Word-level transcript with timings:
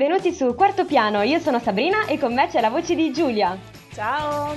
benvenuti 0.00 0.32
su 0.32 0.54
Quarto 0.54 0.86
Piano. 0.86 1.20
Io 1.20 1.38
sono 1.40 1.58
Sabrina 1.58 2.06
e 2.06 2.18
con 2.18 2.32
me 2.32 2.48
c'è 2.48 2.62
la 2.62 2.70
voce 2.70 2.94
di 2.94 3.12
Giulia. 3.12 3.54
Ciao! 3.92 4.54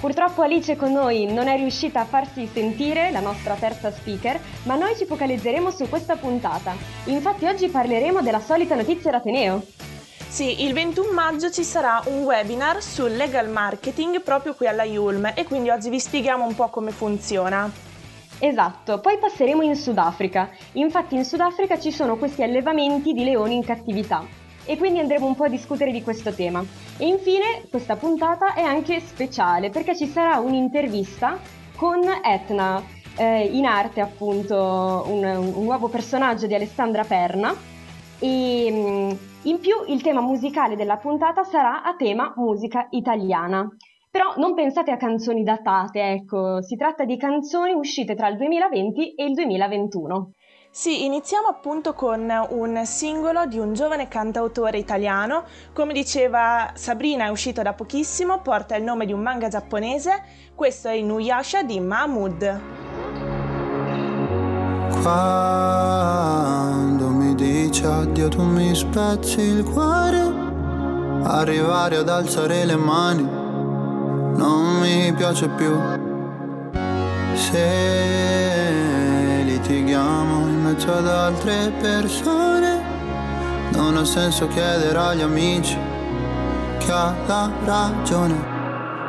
Purtroppo 0.00 0.42
Alice 0.42 0.74
con 0.74 0.90
noi 0.90 1.32
non 1.32 1.46
è 1.46 1.56
riuscita 1.56 2.00
a 2.00 2.04
farsi 2.04 2.48
sentire, 2.52 3.12
la 3.12 3.20
nostra 3.20 3.54
terza 3.54 3.92
speaker, 3.92 4.40
ma 4.64 4.74
noi 4.74 4.96
ci 4.96 5.04
focalizzeremo 5.04 5.70
su 5.70 5.88
questa 5.88 6.16
puntata. 6.16 6.74
Infatti 7.04 7.46
oggi 7.46 7.68
parleremo 7.68 8.22
della 8.22 8.40
solita 8.40 8.74
notizia 8.74 9.12
d'Ateneo. 9.12 9.62
Sì, 10.26 10.64
il 10.64 10.72
21 10.72 11.12
maggio 11.12 11.48
ci 11.52 11.62
sarà 11.62 12.02
un 12.06 12.24
webinar 12.24 12.82
sul 12.82 13.12
legal 13.12 13.48
marketing 13.50 14.20
proprio 14.20 14.56
qui 14.56 14.66
alla 14.66 14.82
Yulm 14.82 15.30
e 15.36 15.44
quindi 15.44 15.70
oggi 15.70 15.90
vi 15.90 16.00
spieghiamo 16.00 16.44
un 16.44 16.56
po' 16.56 16.70
come 16.70 16.90
funziona. 16.90 17.70
Esatto, 18.40 18.98
poi 18.98 19.16
passeremo 19.18 19.62
in 19.62 19.76
Sudafrica. 19.76 20.50
Infatti 20.72 21.14
in 21.14 21.24
Sudafrica 21.24 21.78
ci 21.78 21.92
sono 21.92 22.16
questi 22.16 22.42
allevamenti 22.42 23.12
di 23.12 23.22
leoni 23.22 23.54
in 23.54 23.64
cattività 23.64 24.40
e 24.64 24.76
quindi 24.76 25.00
andremo 25.00 25.26
un 25.26 25.34
po' 25.34 25.44
a 25.44 25.48
discutere 25.48 25.92
di 25.92 26.02
questo 26.02 26.32
tema. 26.32 26.64
E 26.98 27.06
infine 27.06 27.62
questa 27.70 27.96
puntata 27.96 28.54
è 28.54 28.62
anche 28.62 29.00
speciale 29.00 29.70
perché 29.70 29.96
ci 29.96 30.06
sarà 30.06 30.38
un'intervista 30.38 31.38
con 31.76 32.00
Etna, 32.24 32.82
eh, 33.16 33.44
in 33.44 33.64
arte 33.64 34.00
appunto 34.00 35.04
un, 35.06 35.24
un, 35.24 35.64
nuovo 35.64 35.88
personaggio 35.88 36.46
di 36.46 36.54
Alessandra 36.54 37.04
Perna 37.04 37.54
e 38.18 38.68
mm, 38.70 39.10
in 39.42 39.58
più 39.58 39.74
il 39.88 40.00
tema 40.02 40.20
musicale 40.20 40.76
della 40.76 40.96
puntata 40.96 41.42
sarà 41.42 41.82
a 41.82 41.94
tema 41.96 42.32
musica 42.36 42.86
italiana. 42.90 43.68
Però 44.10 44.34
non 44.36 44.54
pensate 44.54 44.90
a 44.90 44.98
canzoni 44.98 45.42
datate, 45.42 46.02
ecco, 46.02 46.60
si 46.60 46.76
tratta 46.76 47.04
di 47.04 47.16
canzoni 47.16 47.72
uscite 47.72 48.14
tra 48.14 48.28
il 48.28 48.36
2020 48.36 49.14
e 49.14 49.24
il 49.24 49.32
2021. 49.32 50.32
Sì, 50.74 51.04
iniziamo 51.04 51.48
appunto 51.48 51.92
con 51.92 52.32
un 52.48 52.86
singolo 52.86 53.44
di 53.44 53.58
un 53.58 53.74
giovane 53.74 54.08
cantautore 54.08 54.78
italiano. 54.78 55.44
Come 55.74 55.92
diceva 55.92 56.70
Sabrina, 56.72 57.26
è 57.26 57.28
uscito 57.28 57.60
da 57.60 57.74
pochissimo, 57.74 58.40
porta 58.40 58.74
il 58.74 58.82
nome 58.82 59.04
di 59.04 59.12
un 59.12 59.20
manga 59.20 59.48
giapponese. 59.48 60.22
Questo 60.54 60.88
è 60.88 60.92
Inuyasha 60.92 61.62
di 61.62 61.78
Mahmood. 61.78 62.60
Quando 65.02 67.06
mi 67.06 67.34
dici 67.34 67.84
addio 67.84 68.28
tu 68.28 68.42
mi 68.42 68.74
spezzi 68.74 69.40
il 69.40 69.64
cuore, 69.64 70.32
arrivare 71.24 71.96
ad 71.96 72.08
alzare 72.08 72.64
le 72.64 72.76
mani 72.76 73.28
non 74.36 74.78
mi 74.80 75.12
piace 75.12 75.50
più. 75.50 75.78
Se 77.34 78.71
litighiamo 79.62 80.48
in 80.48 80.60
mezzo 80.60 80.92
ad 80.92 81.06
altre 81.06 81.72
persone, 81.80 82.82
non 83.70 83.96
ha 83.96 84.04
senso 84.04 84.48
chiedere 84.48 84.98
agli 84.98 85.20
amici 85.20 85.78
chi 86.78 86.90
ha 86.90 87.14
la 87.26 87.50
ragione. 87.64 88.50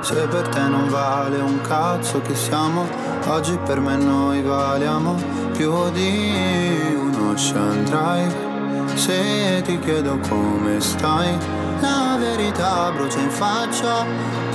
Se 0.02 0.28
per 0.28 0.48
te 0.50 0.62
non 0.62 0.90
vale 0.90 1.40
un 1.40 1.59
cazzo 1.62 2.22
che 2.22 2.36
siamo, 2.36 2.86
oggi 3.28 3.58
per 3.66 3.80
me 3.80 3.96
noi 3.96 4.42
valiamo 4.44 5.16
più 5.54 5.90
di 5.92 6.94
uno 6.98 7.31
ocean 7.31 7.84
drive. 7.86 8.52
Se 8.96 9.62
ti 9.66 9.80
chiedo 9.80 10.19
come 10.30 10.80
stai, 10.80 11.36
la 11.80 12.16
verità 12.19 12.92
brucia 12.92 13.19
in 13.19 13.30
faccia 13.31 14.06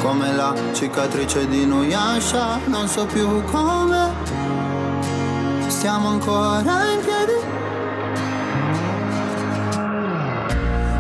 come 0.00 0.32
la 0.32 0.54
cicatrice 0.72 1.48
di 1.48 1.66
Nuyasha 1.66 2.60
Non 2.66 2.87
so 2.87 3.04
più 3.04 3.42
come 3.44 4.07
Stiamo 5.78 6.08
ancora 6.08 6.90
in 6.90 7.00
piedi. 7.04 7.38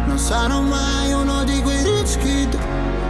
Non 0.06 0.16
sarò 0.16 0.60
mai 0.60 1.12
uno 1.14 1.42
di 1.42 1.60
quei 1.62 1.82
rich 1.82 2.16
kid. 2.18 2.56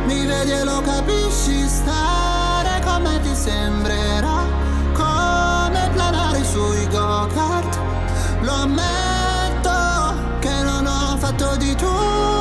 Mi 0.07 0.25
vedi 0.25 0.53
e 0.53 0.65
lo 0.65 0.81
capisci 0.81 1.69
Stare 1.69 2.81
come 2.83 3.21
ti 3.21 3.35
sembrerà 3.35 4.47
Come 4.95 5.91
planare 5.93 6.43
sui 6.43 6.89
go-kart. 6.89 7.79
Lo 8.41 8.53
ammetto 8.53 10.15
che 10.39 10.63
non 10.63 10.87
ho 10.87 11.19
fatto 11.19 11.55
di 11.57 11.75
tutto 11.75 12.38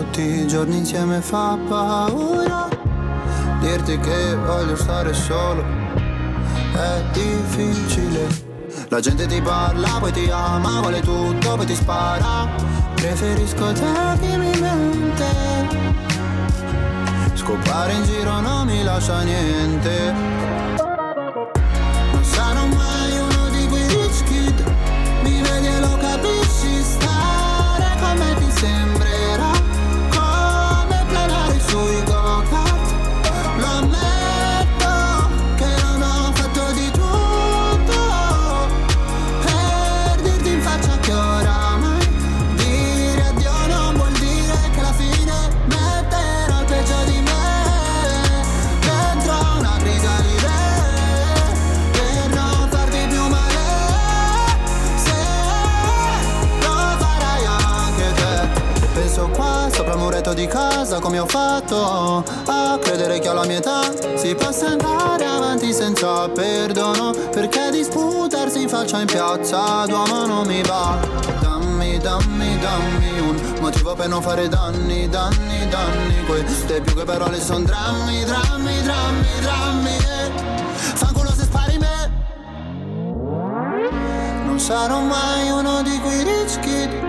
tutti 0.00 0.22
i 0.22 0.46
giorni 0.46 0.78
insieme 0.78 1.20
fa 1.20 1.58
paura 1.68 2.68
dirti 3.60 3.98
che 3.98 4.34
voglio 4.34 4.74
stare 4.74 5.12
solo 5.12 5.62
è 6.72 7.02
difficile 7.12 8.48
la 8.88 8.98
gente 9.00 9.26
ti 9.26 9.40
parla, 9.40 9.98
poi 10.00 10.10
ti 10.10 10.28
ama, 10.30 10.80
vuole 10.80 11.00
tutto, 11.00 11.54
poi 11.54 11.66
ti 11.66 11.74
spara. 11.76 12.48
Preferisco 12.94 13.72
te 13.72 14.18
che 14.20 14.36
mi 14.36 14.50
mente. 14.58 15.26
Scopare 17.34 17.92
in 17.92 18.02
giro 18.02 18.40
non 18.40 18.66
mi 18.66 18.82
lascia 18.82 19.22
niente. 19.22 20.49
A 62.46 62.78
credere 62.78 63.18
che 63.18 63.28
alla 63.28 63.44
mia 63.44 63.58
età 63.58 63.80
si 64.16 64.34
possa 64.34 64.68
andare 64.68 65.24
avanti 65.24 65.72
senza 65.72 66.28
perdono 66.28 67.12
perché 67.30 67.70
disputarsi 67.70 68.62
in 68.62 68.68
faccia 68.68 69.00
in 69.00 69.06
piazza 69.06 69.84
d'uomo 69.86 70.26
non 70.26 70.46
mi 70.46 70.62
va. 70.62 70.98
Dammi, 71.40 71.98
dammi, 71.98 72.58
dammi 72.58 73.20
un 73.20 73.58
motivo 73.60 73.94
per 73.94 74.08
non 74.08 74.22
fare 74.22 74.48
danni, 74.48 75.08
danni, 75.08 75.68
danni. 75.68 76.24
Queste 76.26 76.80
più 76.80 76.94
che 76.94 77.04
parole 77.04 77.40
sono 77.40 77.64
drammi, 77.64 78.24
drammi, 78.24 78.82
drammi, 78.82 79.28
drammi 79.40 79.96
e 79.96 80.30
fanculo 80.94 81.30
se 81.32 81.44
spari 81.44 81.78
me. 81.78 82.10
Non 84.44 84.58
sarò 84.58 85.00
mai 85.00 85.50
uno 85.50 85.82
di 85.82 85.98
quei 86.00 86.22
rich 86.24 86.58
kid 86.60 87.08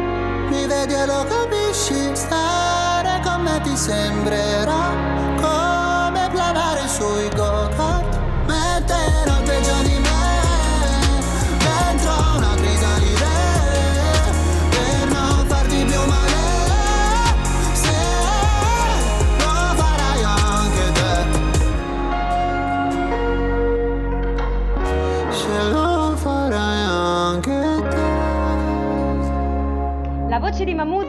mi 0.52 0.68
vedi 0.68 0.94
e 0.94 1.06
lo 1.06 1.24
capisci 1.24 2.14
stare 2.14 2.91
ti 3.60 3.76
sembrerà 3.76 5.31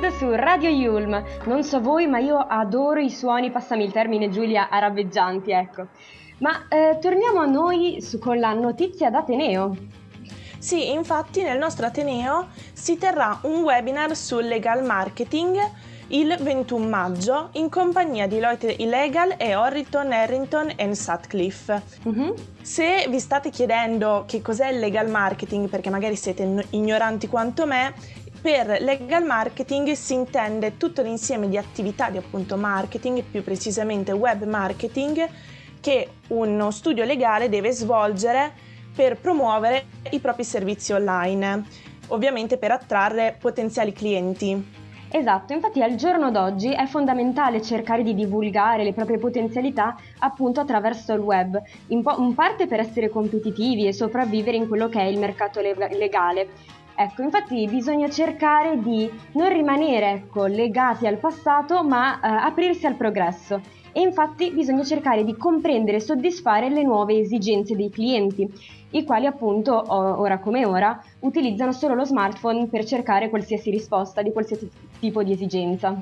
Mahmood 0.02 0.16
su 0.16 0.34
Radio 0.34 0.68
Yulm. 0.68 1.22
Non 1.44 1.62
so 1.62 1.80
voi, 1.80 2.08
ma 2.08 2.18
io 2.18 2.36
adoro 2.38 2.98
i 2.98 3.10
suoni, 3.10 3.52
passami 3.52 3.84
il 3.84 3.92
termine 3.92 4.30
Giulia, 4.30 4.68
arabeggianti, 4.68 5.52
ecco. 5.52 5.86
Ma 6.38 6.66
eh, 6.68 6.98
torniamo 7.00 7.38
a 7.40 7.46
noi 7.46 8.00
su, 8.02 8.18
con 8.18 8.38
la 8.40 8.52
notizia 8.52 9.10
d'Ateneo. 9.10 9.76
Sì, 10.58 10.90
infatti 10.90 11.42
nel 11.42 11.58
nostro 11.58 11.86
Ateneo 11.86 12.48
si 12.72 12.98
terrà 12.98 13.38
un 13.42 13.62
webinar 13.62 14.16
sul 14.16 14.44
legal 14.44 14.84
marketing 14.84 15.58
il 16.08 16.36
21 16.38 16.88
maggio 16.88 17.48
in 17.52 17.68
compagnia 17.68 18.26
di 18.26 18.38
Lloyd 18.38 18.74
Illegal 18.78 19.34
e 19.38 19.54
Orrington, 19.54 20.12
Harrington 20.12 20.72
e 20.76 20.94
Sutcliffe. 20.94 21.82
Uh-huh. 22.04 22.34
Se 22.60 23.06
vi 23.08 23.18
state 23.18 23.50
chiedendo 23.50 24.24
che 24.26 24.42
cos'è 24.42 24.68
il 24.68 24.78
legal 24.78 25.08
marketing, 25.08 25.68
perché 25.68 25.90
magari 25.90 26.16
siete 26.16 26.66
ignoranti 26.70 27.28
quanto 27.28 27.66
me, 27.66 27.94
per 28.42 28.82
legal 28.82 29.24
marketing 29.24 29.92
si 29.92 30.14
intende 30.14 30.76
tutto 30.76 31.00
l'insieme 31.00 31.48
di 31.48 31.56
attività 31.56 32.10
di 32.10 32.18
appunto 32.18 32.56
marketing, 32.56 33.22
più 33.22 33.44
precisamente 33.44 34.10
web 34.10 34.42
marketing, 34.42 35.28
che 35.80 36.08
uno 36.28 36.72
studio 36.72 37.04
legale 37.04 37.48
deve 37.48 37.70
svolgere 37.70 38.52
per 38.94 39.16
promuovere 39.18 39.84
i 40.10 40.18
propri 40.18 40.42
servizi 40.42 40.92
online, 40.92 41.64
ovviamente 42.08 42.58
per 42.58 42.72
attrarre 42.72 43.36
potenziali 43.40 43.92
clienti. 43.92 44.80
Esatto, 45.14 45.52
infatti 45.52 45.82
al 45.82 45.94
giorno 45.94 46.30
d'oggi 46.30 46.72
è 46.72 46.86
fondamentale 46.86 47.62
cercare 47.62 48.02
di 48.02 48.14
divulgare 48.14 48.82
le 48.82 48.94
proprie 48.94 49.18
potenzialità 49.18 49.94
appunto 50.18 50.60
attraverso 50.60 51.12
il 51.12 51.20
web, 51.20 51.62
in, 51.88 52.02
po- 52.02 52.16
in 52.18 52.34
parte 52.34 52.66
per 52.66 52.80
essere 52.80 53.08
competitivi 53.08 53.86
e 53.86 53.92
sopravvivere 53.92 54.56
in 54.56 54.66
quello 54.66 54.88
che 54.88 55.00
è 55.00 55.04
il 55.04 55.18
mercato 55.18 55.60
le- 55.60 55.76
legale. 55.92 56.80
Ecco, 56.94 57.22
infatti 57.22 57.66
bisogna 57.68 58.08
cercare 58.10 58.78
di 58.80 59.10
non 59.32 59.48
rimanere 59.48 60.10
ecco, 60.10 60.46
legati 60.46 61.06
al 61.06 61.18
passato 61.18 61.82
ma 61.82 62.16
eh, 62.16 62.28
aprirsi 62.28 62.86
al 62.86 62.96
progresso 62.96 63.60
e 63.92 64.00
infatti 64.00 64.50
bisogna 64.50 64.84
cercare 64.84 65.24
di 65.24 65.36
comprendere 65.36 65.98
e 65.98 66.00
soddisfare 66.00 66.68
le 66.68 66.82
nuove 66.82 67.18
esigenze 67.18 67.76
dei 67.76 67.90
clienti, 67.90 68.48
i 68.90 69.04
quali 69.04 69.26
appunto 69.26 69.84
ora 69.92 70.38
come 70.38 70.64
ora 70.64 71.02
utilizzano 71.20 71.72
solo 71.72 71.94
lo 71.94 72.04
smartphone 72.04 72.68
per 72.68 72.84
cercare 72.84 73.28
qualsiasi 73.28 73.70
risposta 73.70 74.22
di 74.22 74.32
qualsiasi 74.32 74.70
tipo 74.98 75.22
di 75.22 75.32
esigenza. 75.32 76.00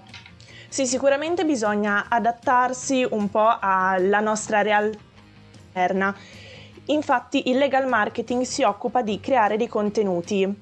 Sì, 0.68 0.86
sicuramente 0.86 1.44
bisogna 1.44 2.06
adattarsi 2.08 3.04
un 3.10 3.28
po' 3.28 3.56
alla 3.58 4.20
nostra 4.20 4.62
realtà 4.62 5.08
interna. 5.70 6.14
Infatti 6.90 7.48
il 7.48 7.58
legal 7.58 7.88
marketing 7.88 8.42
si 8.42 8.62
occupa 8.62 9.02
di 9.02 9.20
creare 9.20 9.56
dei 9.56 9.68
contenuti 9.68 10.56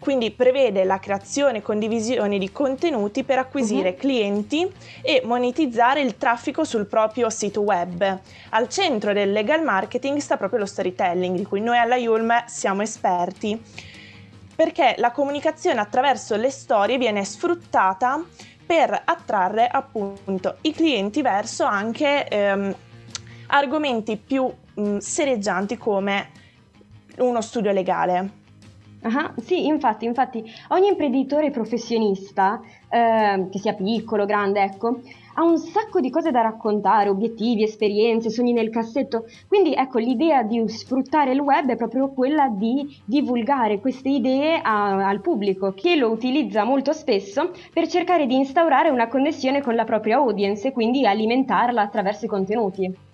quindi 0.00 0.30
prevede 0.30 0.82
la 0.84 0.98
creazione 0.98 1.58
e 1.58 1.62
condivisione 1.62 2.38
di 2.38 2.50
contenuti 2.50 3.22
per 3.22 3.38
acquisire 3.38 3.90
uh-huh. 3.90 3.96
clienti 3.96 4.72
e 5.02 5.22
monetizzare 5.24 6.00
il 6.00 6.16
traffico 6.16 6.64
sul 6.64 6.86
proprio 6.86 7.28
sito 7.28 7.60
web. 7.60 8.18
Al 8.48 8.68
centro 8.68 9.12
del 9.12 9.30
legal 9.30 9.62
marketing 9.62 10.18
sta 10.18 10.38
proprio 10.38 10.60
lo 10.60 10.66
storytelling, 10.66 11.36
di 11.36 11.44
cui 11.44 11.60
noi 11.60 11.76
alla 11.76 11.96
Yulm 11.96 12.32
siamo 12.46 12.80
esperti, 12.80 13.62
perché 14.56 14.94
la 14.96 15.12
comunicazione 15.12 15.80
attraverso 15.80 16.34
le 16.34 16.50
storie 16.50 16.96
viene 16.96 17.22
sfruttata 17.24 18.24
per 18.64 19.02
attrarre 19.04 19.68
appunto 19.68 20.56
i 20.62 20.72
clienti 20.72 21.20
verso 21.22 21.64
anche 21.64 22.26
ehm, 22.26 22.74
argomenti 23.48 24.16
più 24.16 24.50
mh, 24.74 24.98
sereggianti 24.98 25.76
come 25.76 26.28
uno 27.18 27.40
studio 27.40 27.72
legale. 27.72 28.38
Ah, 29.02 29.32
sì, 29.38 29.64
infatti, 29.66 30.04
infatti, 30.04 30.44
ogni 30.68 30.88
imprenditore 30.88 31.50
professionista, 31.50 32.60
eh, 32.90 33.48
che 33.50 33.58
sia 33.58 33.72
piccolo, 33.72 34.26
grande, 34.26 34.62
ecco, 34.62 35.00
ha 35.36 35.42
un 35.42 35.56
sacco 35.56 36.00
di 36.00 36.10
cose 36.10 36.30
da 36.30 36.42
raccontare, 36.42 37.08
obiettivi, 37.08 37.62
esperienze, 37.62 38.28
sogni 38.28 38.52
nel 38.52 38.68
cassetto. 38.68 39.24
Quindi, 39.48 39.72
ecco, 39.72 39.98
l'idea 39.98 40.42
di 40.42 40.62
sfruttare 40.68 41.32
il 41.32 41.40
web 41.40 41.70
è 41.70 41.76
proprio 41.76 42.10
quella 42.10 42.48
di 42.48 43.00
divulgare 43.06 43.80
queste 43.80 44.10
idee 44.10 44.60
a, 44.62 45.08
al 45.08 45.22
pubblico, 45.22 45.72
che 45.72 45.96
lo 45.96 46.10
utilizza 46.10 46.64
molto 46.64 46.92
spesso 46.92 47.52
per 47.72 47.86
cercare 47.86 48.26
di 48.26 48.34
instaurare 48.34 48.90
una 48.90 49.08
connessione 49.08 49.62
con 49.62 49.74
la 49.74 49.84
propria 49.84 50.16
audience 50.16 50.68
e 50.68 50.72
quindi 50.72 51.06
alimentarla 51.06 51.80
attraverso 51.80 52.26
i 52.26 52.28
contenuti. 52.28 53.08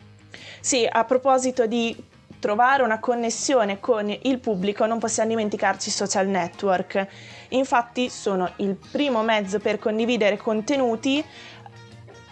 Sì, 0.61 0.87
a 0.91 1.05
proposito 1.05 1.67
di 1.67 1.97
trovare 2.39 2.83
una 2.83 3.01
connessione 3.01 3.81
con 3.81 4.15
il 4.23 4.39
pubblico 4.39 4.87
non 4.87 4.99
possiamo 4.99 5.31
dimenticarci 5.31 5.89
i 5.89 5.93
social 5.93 6.27
network. 6.29 7.07
Infatti 7.51 8.09
sono 8.09 8.51
il 8.57 8.77
primo 8.77 9.23
mezzo 9.23 9.59
per 9.59 9.79
condividere 9.79 10.37
contenuti 10.37 11.25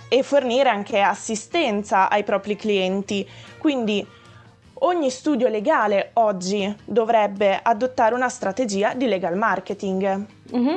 e 0.08 0.22
fornire 0.22 0.68
anche 0.68 1.00
assistenza 1.00 2.08
ai 2.08 2.22
propri 2.22 2.56
clienti. 2.56 3.28
Quindi 3.58 4.06
ogni 4.80 5.10
studio 5.10 5.48
legale 5.48 6.10
oggi 6.14 6.72
dovrebbe 6.84 7.58
adottare 7.62 8.14
una 8.14 8.28
strategia 8.28 8.94
di 8.94 9.06
legal 9.06 9.36
marketing. 9.36 10.26
Mm-hmm. 10.54 10.76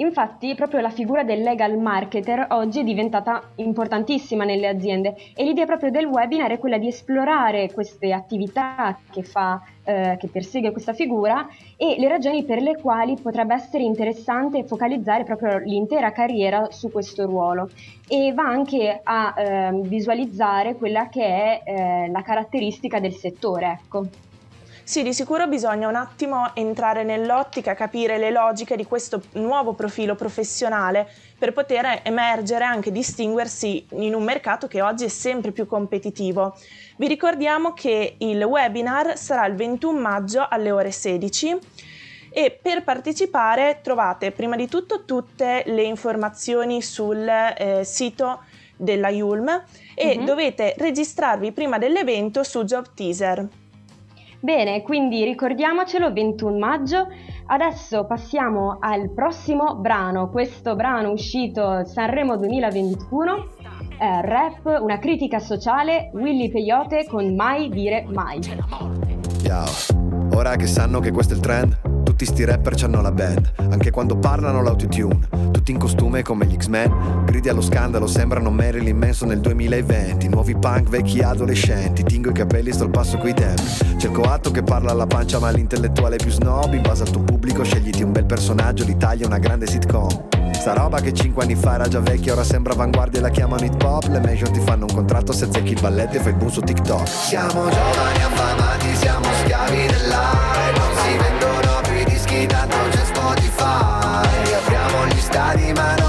Infatti, 0.00 0.54
proprio 0.54 0.80
la 0.80 0.90
figura 0.90 1.24
del 1.24 1.40
legal 1.40 1.76
marketer 1.76 2.46
oggi 2.50 2.80
è 2.80 2.84
diventata 2.84 3.42
importantissima 3.56 4.44
nelle 4.44 4.68
aziende 4.68 5.16
e 5.34 5.42
l'idea 5.42 5.66
proprio 5.66 5.90
del 5.90 6.06
webinar 6.06 6.52
è 6.52 6.58
quella 6.58 6.78
di 6.78 6.86
esplorare 6.86 7.72
queste 7.72 8.12
attività 8.12 8.96
che, 9.10 9.24
fa, 9.24 9.60
eh, 9.82 10.16
che 10.20 10.28
persegue 10.28 10.70
questa 10.70 10.92
figura 10.92 11.48
e 11.76 11.96
le 11.98 12.06
ragioni 12.06 12.44
per 12.44 12.62
le 12.62 12.76
quali 12.80 13.16
potrebbe 13.20 13.54
essere 13.54 13.82
interessante 13.82 14.64
focalizzare 14.64 15.24
proprio 15.24 15.58
l'intera 15.58 16.12
carriera 16.12 16.68
su 16.70 16.92
questo 16.92 17.26
ruolo 17.26 17.68
e 18.06 18.32
va 18.32 18.44
anche 18.44 19.00
a 19.02 19.34
eh, 19.36 19.80
visualizzare 19.82 20.76
quella 20.76 21.08
che 21.08 21.24
è 21.24 21.62
eh, 21.64 22.08
la 22.08 22.22
caratteristica 22.22 23.00
del 23.00 23.14
settore. 23.14 23.80
Ecco. 23.82 24.27
Sì, 24.88 25.02
di 25.02 25.12
sicuro 25.12 25.46
bisogna 25.46 25.86
un 25.86 25.96
attimo 25.96 26.54
entrare 26.54 27.04
nell'ottica, 27.04 27.74
capire 27.74 28.16
le 28.16 28.30
logiche 28.30 28.74
di 28.74 28.86
questo 28.86 29.20
nuovo 29.32 29.74
profilo 29.74 30.14
professionale 30.14 31.06
per 31.38 31.52
poter 31.52 32.00
emergere 32.04 32.64
e 32.64 32.68
anche 32.68 32.90
distinguersi 32.90 33.86
in 33.96 34.14
un 34.14 34.24
mercato 34.24 34.66
che 34.66 34.80
oggi 34.80 35.04
è 35.04 35.08
sempre 35.08 35.52
più 35.52 35.66
competitivo. 35.66 36.56
Vi 36.96 37.06
ricordiamo 37.06 37.74
che 37.74 38.14
il 38.16 38.42
webinar 38.42 39.18
sarà 39.18 39.44
il 39.44 39.56
21 39.56 40.00
maggio 40.00 40.46
alle 40.48 40.70
ore 40.70 40.90
16 40.90 41.58
e 42.30 42.58
per 42.58 42.82
partecipare 42.82 43.80
trovate 43.82 44.30
prima 44.30 44.56
di 44.56 44.68
tutto 44.68 45.04
tutte 45.04 45.64
le 45.66 45.82
informazioni 45.82 46.80
sul 46.80 47.28
eh, 47.28 47.82
sito 47.84 48.40
della 48.74 49.10
Yulm 49.10 49.50
e 49.94 50.16
mm-hmm. 50.16 50.24
dovete 50.24 50.74
registrarvi 50.78 51.52
prima 51.52 51.76
dell'evento 51.76 52.42
su 52.42 52.64
Job 52.64 52.86
Teaser. 52.94 53.57
Bene, 54.40 54.82
quindi 54.82 55.24
ricordiamocelo 55.24 56.12
21 56.12 56.58
maggio. 56.58 57.08
Adesso 57.46 58.06
passiamo 58.06 58.76
al 58.80 59.12
prossimo 59.12 59.74
brano, 59.76 60.30
questo 60.30 60.76
brano 60.76 61.10
uscito 61.10 61.84
Sanremo 61.84 62.36
2021, 62.36 63.46
eh, 63.98 64.22
rap, 64.22 64.78
una 64.80 64.98
critica 64.98 65.40
sociale, 65.40 66.10
Willy 66.12 66.50
Peyote 66.50 67.06
con 67.08 67.34
Mai 67.34 67.68
dire 67.68 68.04
mai. 68.08 69.17
Ciao, 69.48 69.64
ora 70.34 70.56
che 70.56 70.66
sanno 70.66 71.00
che 71.00 71.10
questo 71.10 71.32
è 71.32 71.36
il 71.36 71.42
trend, 71.42 72.02
tutti 72.02 72.26
sti 72.26 72.44
rapper 72.44 72.74
c'hanno 72.74 73.00
la 73.00 73.10
band, 73.10 73.52
anche 73.70 73.90
quando 73.90 74.18
parlano 74.18 74.60
l'autotune. 74.60 75.26
Tutti 75.50 75.72
in 75.72 75.78
costume 75.78 76.20
come 76.20 76.44
gli 76.44 76.54
X-Men, 76.54 77.24
gridi 77.24 77.48
allo 77.48 77.62
scandalo, 77.62 78.06
sembrano 78.06 78.50
Marilyn 78.50 78.98
Manson 78.98 79.28
nel 79.28 79.40
2020. 79.40 80.28
Nuovi 80.28 80.54
punk, 80.54 80.90
vecchi 80.90 81.22
adolescenti, 81.22 82.02
tingo 82.02 82.28
i 82.28 82.34
capelli, 82.34 82.72
sto 82.72 82.84
al 82.84 82.90
passo 82.90 83.16
coi 83.16 83.32
tempi. 83.32 83.62
Cerco 83.96 84.20
atto 84.24 84.50
che 84.50 84.62
parla 84.62 84.90
alla 84.90 85.06
pancia, 85.06 85.38
ma 85.38 85.48
l'intellettuale 85.48 86.16
più 86.16 86.30
snob. 86.30 86.74
In 86.74 86.82
base 86.82 87.04
al 87.04 87.10
tuo 87.10 87.22
pubblico, 87.22 87.64
scegliti 87.64 88.02
un 88.02 88.12
bel 88.12 88.26
personaggio, 88.26 88.84
l'Italia 88.84 89.24
è 89.24 89.26
una 89.28 89.38
grande 89.38 89.66
sitcom. 89.66 90.37
Sta 90.68 90.76
roba 90.78 91.00
che 91.00 91.14
5 91.14 91.44
anni 91.44 91.54
fa 91.54 91.76
era 91.76 91.88
già 91.88 91.98
vecchia, 91.98 92.34
ora 92.34 92.44
sembra 92.44 92.74
avanguardia 92.74 93.20
e 93.20 93.22
la 93.22 93.30
chiamano 93.30 93.64
hip 93.64 93.82
hop. 93.82 94.04
Le 94.08 94.20
major 94.20 94.50
ti 94.50 94.60
fanno 94.60 94.84
un 94.84 94.92
contratto 94.92 95.32
se 95.32 95.48
zecchi 95.50 95.72
il 95.72 95.80
balletto 95.80 96.18
e 96.18 96.20
fai 96.20 96.32
il 96.32 96.36
boom 96.36 96.50
su 96.50 96.60
TikTok. 96.60 97.08
Siamo 97.08 97.70
giovani 97.70 98.22
affamati, 98.22 98.94
siamo 98.96 99.24
schiavi 99.44 99.86
dell'aria, 99.86 100.72
non 100.76 100.96
si 101.02 101.16
vendono 101.16 101.58
dischi 102.04 102.46
tanto 102.46 102.76
c'è 102.90 103.04
Spotify 103.04 104.52
Apriamo 104.54 105.06
gli 105.06 105.20
stadi 105.20 105.72
ma 105.72 105.94
non 105.96 106.07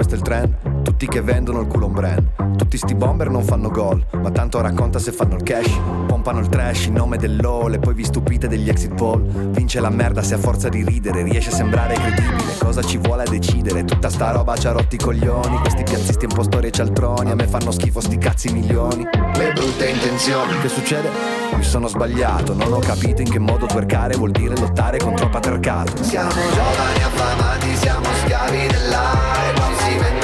questo 0.00 0.14
è 0.14 0.18
il 0.18 0.24
trend 0.24 0.82
tutti 0.82 1.06
che 1.06 1.20
vendono 1.20 1.60
il 1.60 1.66
culo 1.66 1.84
un 1.84 1.92
brand. 1.92 2.39
Tutti 2.70 2.86
sti 2.86 2.94
bomber 2.94 3.28
non 3.28 3.42
fanno 3.42 3.68
gol, 3.68 4.00
ma 4.22 4.30
tanto 4.30 4.60
racconta 4.60 5.00
se 5.00 5.10
fanno 5.10 5.34
il 5.34 5.42
cash. 5.42 5.76
Pompano 6.06 6.38
il 6.38 6.48
trash 6.48 6.84
in 6.84 6.92
nome 6.92 7.16
dell'ole, 7.16 7.80
poi 7.80 7.94
vi 7.94 8.04
stupite 8.04 8.46
degli 8.46 8.68
exit 8.68 8.94
poll. 8.94 9.26
Vince 9.50 9.80
la 9.80 9.90
merda 9.90 10.22
se 10.22 10.34
a 10.34 10.38
forza 10.38 10.68
di 10.68 10.84
ridere 10.84 11.24
riesce 11.24 11.50
a 11.50 11.52
sembrare 11.52 11.94
credibile. 11.94 12.58
Cosa 12.60 12.80
ci 12.82 12.98
vuole 12.98 13.24
a 13.24 13.28
decidere? 13.28 13.82
Tutta 13.82 14.08
sta 14.08 14.30
roba 14.30 14.56
ci 14.56 14.68
ha 14.68 14.70
rotti 14.70 14.94
i 14.94 14.98
coglioni. 14.98 15.58
Questi 15.58 15.82
piazzisti 15.82 16.26
un 16.26 16.32
po' 16.32 16.44
storie 16.44 16.68
e 16.68 16.70
cialtroni, 16.70 17.32
a 17.32 17.34
me 17.34 17.48
fanno 17.48 17.72
schifo 17.72 17.98
sti 17.98 18.18
cazzi 18.18 18.52
milioni. 18.52 19.02
Le 19.34 19.52
brutte 19.52 19.88
intenzioni 19.88 20.56
Che 20.60 20.68
succede? 20.68 21.08
Mi 21.56 21.64
sono 21.64 21.88
sbagliato, 21.88 22.54
non 22.54 22.72
ho 22.72 22.78
capito 22.78 23.20
in 23.20 23.30
che 23.30 23.40
modo 23.40 23.66
twerkare 23.66 24.16
vuol 24.16 24.30
dire 24.30 24.56
lottare 24.56 24.98
contro 24.98 25.24
il 25.24 25.30
patriarcato. 25.32 26.04
Siamo 26.04 26.30
giovani 26.30 27.02
affamati, 27.02 27.74
siamo 27.74 28.06
schiavi 28.22 28.66
dell'aria 28.68 29.52
Non 29.58 29.74
si 29.74 29.98
vendono 29.98 30.19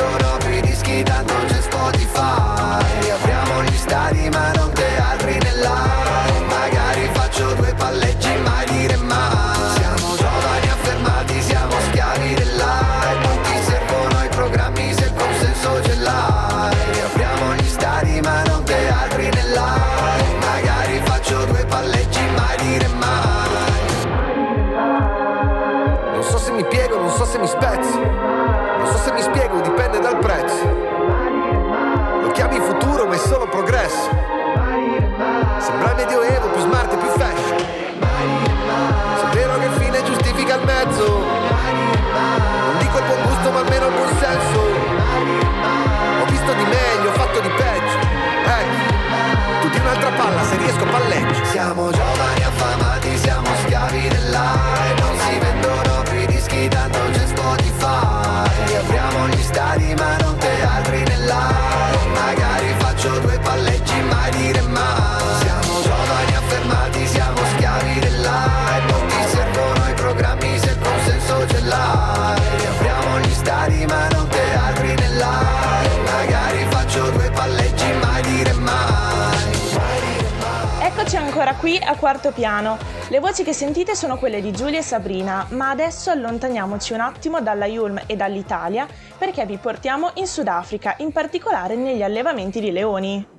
più 0.96 1.02
i 1.02 1.02
dischi, 1.02 1.02
tanto 1.02 1.34
c'è 1.46 1.60
Spotify. 1.60 3.10
Apriamo 3.10 3.62
gli 3.62 3.76
stadi 3.76 4.28
ma 4.30 4.52
non 4.52 4.70
teatri 4.72 5.38
nell'aria. 5.38 6.44
Magari 6.48 7.08
faccio 7.12 7.54
due 7.54 7.74
palleggi, 7.74 8.25
qui 81.58 81.78
a 81.78 81.96
quarto 81.96 82.32
piano. 82.32 82.78
Le 83.08 83.20
voci 83.20 83.42
che 83.42 83.52
sentite 83.52 83.94
sono 83.94 84.18
quelle 84.18 84.40
di 84.40 84.52
Giulia 84.52 84.78
e 84.78 84.82
Sabrina, 84.82 85.46
ma 85.50 85.70
adesso 85.70 86.10
allontaniamoci 86.10 86.92
un 86.92 87.00
attimo 87.00 87.40
dalla 87.40 87.66
Yulm 87.66 88.02
e 88.06 88.16
dall'Italia 88.16 88.86
perché 89.16 89.46
vi 89.46 89.56
portiamo 89.56 90.10
in 90.14 90.26
Sudafrica, 90.26 90.94
in 90.98 91.12
particolare 91.12 91.76
negli 91.76 92.02
allevamenti 92.02 92.60
di 92.60 92.70
leoni. 92.70 93.35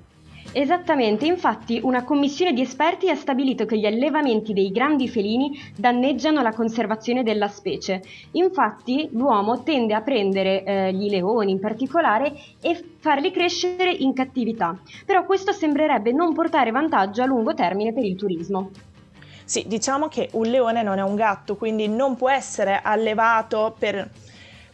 Esattamente, 0.54 1.26
infatti 1.26 1.80
una 1.84 2.04
commissione 2.04 2.54
di 2.54 2.62
esperti 2.62 3.10
ha 3.10 3.16
stabilito 3.16 3.66
che 3.66 3.78
gli 3.78 3.86
allevamenti 3.86 4.54
dei 4.54 4.72
grandi 4.72 5.08
felini 5.08 5.52
danneggiano 5.76 6.42
la 6.42 6.52
conservazione 6.52 7.22
della 7.22 7.48
specie. 7.48 8.02
Infatti 8.32 9.10
l'uomo 9.12 9.62
tende 9.62 9.94
a 9.94 10.02
prendere 10.02 10.64
eh, 10.64 10.94
gli 10.94 11.10
leoni 11.10 11.52
in 11.52 11.60
particolare 11.60 12.34
e 12.62 12.82
farli 13.00 13.32
crescere 13.32 13.92
in 13.92 14.14
cattività, 14.14 14.80
però 15.06 15.26
questo 15.26 15.52
sembrerebbe 15.52 16.12
non 16.12 16.34
portare 16.34 16.72
vantaggio 16.72 17.22
a 17.22 17.26
lungo 17.26 17.54
termine 17.54 17.94
per 17.94 18.06
il 18.06 18.16
turismo. 18.16 18.72
Sì, 19.44 19.66
diciamo 19.68 20.08
che 20.08 20.30
un 20.34 20.48
leone 20.48 20.82
non 20.82 20.98
è 20.98 21.04
un 21.04 21.16
gatto, 21.16 21.56
quindi 21.56 21.88
non 21.88 22.16
può 22.16 22.30
essere 22.30 22.82
allevato 22.84 23.76
per 23.78 24.10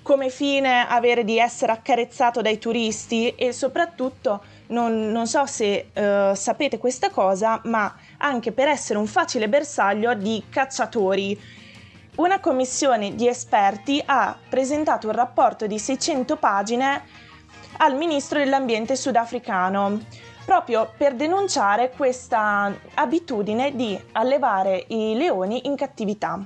come 0.02 0.30
fine 0.30 0.86
avere 0.88 1.24
di 1.24 1.38
essere 1.40 1.72
accarezzato 1.72 2.42
dai 2.42 2.58
turisti 2.58 3.30
e 3.36 3.54
soprattutto 3.54 4.42
non, 4.68 5.12
non 5.12 5.28
so 5.28 5.46
se 5.46 5.90
eh, 5.92 6.32
sapete 6.36 6.78
questa 6.78 7.10
cosa, 7.10 7.62
ma 7.66 7.94
anche 8.18 8.52
per 8.52 8.68
essere 8.68 9.00
un 9.00 9.08
facile 9.08 9.50
bersaglio 9.50 10.14
di 10.14 10.44
cacciatori. 10.50 11.40
Una 12.16 12.40
commissione 12.40 13.16
di 13.16 13.28
esperti 13.28 14.02
ha 14.06 14.38
presentato 14.48 15.08
un 15.08 15.14
rapporto 15.14 15.66
di 15.66 15.80
600 15.80 16.36
pagine 16.38 17.04
al 17.78 17.96
ministro 17.96 18.38
dell'ambiente 18.38 18.96
sudafricano 18.96 20.00
proprio 20.46 20.92
per 20.96 21.16
denunciare 21.16 21.92
questa 21.96 22.72
abitudine 22.96 23.76
di 23.76 24.00
allevare 24.12 24.86
i 24.90 25.16
leoni 25.16 25.66
in 25.66 25.76
cattività. 25.76 26.46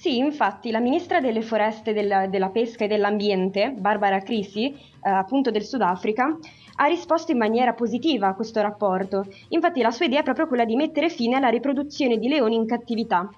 Sì, 0.00 0.16
infatti 0.16 0.70
la 0.70 0.80
ministra 0.80 1.20
delle 1.20 1.42
foreste, 1.42 1.92
della, 1.92 2.26
della 2.26 2.48
pesca 2.48 2.84
e 2.84 2.88
dell'ambiente, 2.88 3.74
Barbara 3.76 4.22
Crisi, 4.22 4.72
eh, 4.72 5.10
appunto 5.10 5.50
del 5.50 5.62
Sudafrica, 5.62 6.38
ha 6.76 6.86
risposto 6.86 7.32
in 7.32 7.36
maniera 7.36 7.74
positiva 7.74 8.28
a 8.28 8.34
questo 8.34 8.62
rapporto. 8.62 9.26
Infatti 9.48 9.82
la 9.82 9.90
sua 9.90 10.06
idea 10.06 10.20
è 10.20 10.22
proprio 10.22 10.46
quella 10.46 10.64
di 10.64 10.74
mettere 10.74 11.10
fine 11.10 11.36
alla 11.36 11.50
riproduzione 11.50 12.16
di 12.16 12.28
leoni 12.28 12.54
in 12.54 12.64
cattività. 12.64 13.28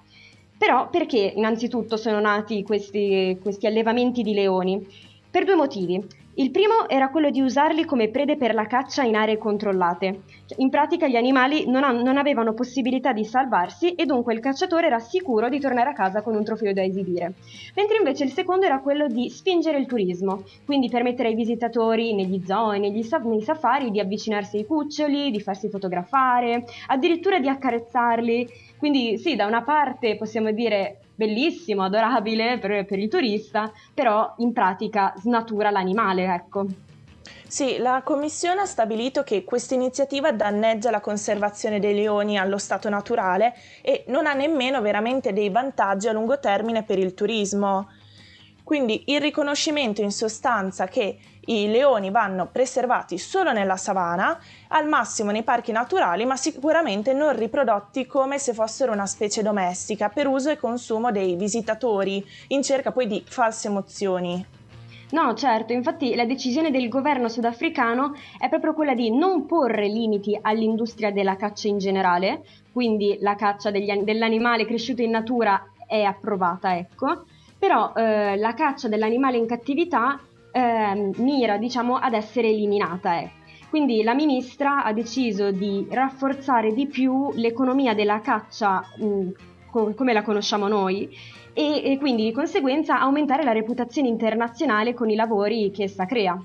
Però 0.57 0.89
perché 0.89 1.33
innanzitutto 1.35 1.97
sono 1.97 2.21
nati 2.21 2.63
questi, 2.63 3.37
questi 3.41 3.67
allevamenti 3.67 4.21
di 4.21 4.33
leoni? 4.33 4.87
Per 5.29 5.43
due 5.43 5.55
motivi. 5.55 6.01
Il 6.35 6.49
primo 6.49 6.89
era 6.89 7.09
quello 7.09 7.29
di 7.29 7.41
usarli 7.41 7.85
come 7.85 8.09
prede 8.09 8.37
per 8.37 8.55
la 8.55 8.65
caccia 8.65 9.03
in 9.03 9.15
aree 9.15 9.37
controllate. 9.37 10.21
In 10.57 10.71
pratica 10.71 11.07
gli 11.07 11.15
animali 11.15 11.69
non, 11.69 11.97
non 11.97 12.17
avevano 12.17 12.55
possibilità 12.55 13.13
di 13.13 13.23
salvarsi 13.23 13.93
e 13.93 14.05
dunque 14.05 14.33
il 14.33 14.39
cacciatore 14.39 14.87
era 14.87 14.97
sicuro 14.97 15.47
di 15.47 15.59
tornare 15.59 15.91
a 15.91 15.93
casa 15.93 16.23
con 16.23 16.33
un 16.33 16.43
trofeo 16.43 16.73
da 16.73 16.81
esibire. 16.81 17.35
Mentre 17.75 17.97
invece 17.97 18.23
il 18.23 18.31
secondo 18.31 18.65
era 18.65 18.79
quello 18.79 19.05
di 19.05 19.29
spingere 19.29 19.77
il 19.77 19.85
turismo, 19.85 20.41
quindi 20.65 20.89
permettere 20.89 21.27
ai 21.27 21.35
visitatori 21.35 22.15
negli 22.15 22.41
zoo 22.43 22.71
e 22.71 22.79
negli 22.79 23.07
nei 23.25 23.41
safari 23.41 23.91
di 23.91 23.99
avvicinarsi 23.99 24.57
ai 24.57 24.65
cuccioli, 24.65 25.29
di 25.29 25.39
farsi 25.39 25.69
fotografare, 25.69 26.65
addirittura 26.87 27.37
di 27.37 27.47
accarezzarli. 27.47 28.49
Quindi 28.79 29.19
sì, 29.19 29.35
da 29.35 29.45
una 29.45 29.61
parte 29.61 30.17
possiamo 30.17 30.51
dire 30.51 30.97
bellissimo, 31.15 31.83
adorabile 31.83 32.57
per, 32.59 32.85
per 32.85 32.99
il 32.99 33.09
turista, 33.09 33.71
però 33.93 34.33
in 34.37 34.53
pratica 34.53 35.13
snatura 35.17 35.69
l'animale, 35.69 36.25
ecco. 36.33 36.65
Sì, 37.47 37.77
la 37.77 38.01
Commissione 38.03 38.61
ha 38.61 38.65
stabilito 38.65 39.21
che 39.21 39.43
questa 39.43 39.75
iniziativa 39.75 40.31
danneggia 40.31 40.89
la 40.89 41.01
conservazione 41.01 41.79
dei 41.79 41.93
leoni 41.93 42.37
allo 42.37 42.57
stato 42.57 42.89
naturale 42.89 43.53
e 43.81 44.05
non 44.07 44.25
ha 44.25 44.33
nemmeno 44.33 44.81
veramente 44.81 45.33
dei 45.33 45.49
vantaggi 45.49 46.07
a 46.07 46.13
lungo 46.13 46.39
termine 46.39 46.81
per 46.81 46.97
il 46.97 47.13
turismo. 47.13 47.89
Quindi 48.63 49.03
il 49.07 49.21
riconoscimento 49.21 50.01
in 50.01 50.11
sostanza 50.11 50.87
che 50.87 51.19
i 51.45 51.69
leoni 51.69 52.11
vanno 52.11 52.47
preservati 52.51 53.17
solo 53.17 53.51
nella 53.51 53.77
savana, 53.77 54.39
al 54.69 54.87
massimo 54.87 55.31
nei 55.31 55.43
parchi 55.43 55.71
naturali, 55.71 56.25
ma 56.25 56.35
sicuramente 56.35 57.13
non 57.13 57.35
riprodotti 57.35 58.05
come 58.05 58.39
se 58.39 58.53
fossero 58.53 58.91
una 58.91 59.05
specie 59.05 59.41
domestica 59.41 60.09
per 60.09 60.27
uso 60.27 60.49
e 60.49 60.57
consumo 60.57 61.11
dei 61.11 61.35
visitatori, 61.35 62.25
in 62.47 62.61
cerca 62.63 62.91
poi 62.91 63.07
di 63.07 63.23
false 63.25 63.67
emozioni. 63.67 64.45
No, 65.11 65.35
certo, 65.35 65.73
infatti 65.73 66.15
la 66.15 66.25
decisione 66.25 66.71
del 66.71 66.89
governo 66.89 67.29
sudafricano 67.29 68.15
è 68.39 68.49
proprio 68.49 68.73
quella 68.73 68.95
di 68.95 69.15
non 69.15 69.45
porre 69.45 69.87
limiti 69.87 70.37
all'industria 70.41 71.11
della 71.11 71.35
caccia 71.35 71.67
in 71.67 71.77
generale, 71.77 72.43
quindi 72.71 73.17
la 73.19 73.35
caccia 73.35 73.69
degli 73.69 73.91
an- 73.91 74.03
dell'animale 74.03 74.65
cresciuto 74.65 75.03
in 75.03 75.11
natura 75.11 75.71
è 75.85 76.01
approvata, 76.01 76.75
ecco, 76.75 77.25
però 77.59 77.93
eh, 77.95 78.35
la 78.37 78.55
caccia 78.55 78.87
dell'animale 78.87 79.37
in 79.37 79.45
cattività 79.45 80.19
eh, 80.53 81.11
mira, 81.17 81.57
diciamo, 81.57 81.97
ad 81.97 82.13
essere 82.13 82.47
eliminata, 82.47 83.19
ecco. 83.19 83.41
Quindi 83.69 84.03
la 84.03 84.13
ministra 84.13 84.83
ha 84.83 84.93
deciso 84.93 85.49
di 85.49 85.87
rafforzare 85.89 86.73
di 86.73 86.85
più 86.85 87.31
l'economia 87.33 87.95
della 87.95 88.21
caccia 88.21 88.85
mh, 88.97 89.29
co- 89.71 89.95
come 89.95 90.13
la 90.13 90.21
conosciamo 90.21 90.67
noi 90.67 91.09
e, 91.53 91.81
e 91.83 91.97
quindi 91.97 92.23
di 92.23 92.31
conseguenza 92.31 92.99
aumentare 92.99 93.43
la 93.43 93.51
reputazione 93.51 94.07
internazionale 94.09 94.93
con 94.93 95.09
i 95.09 95.15
lavori 95.15 95.71
che 95.71 95.85
essa 95.85 96.05
crea. 96.05 96.39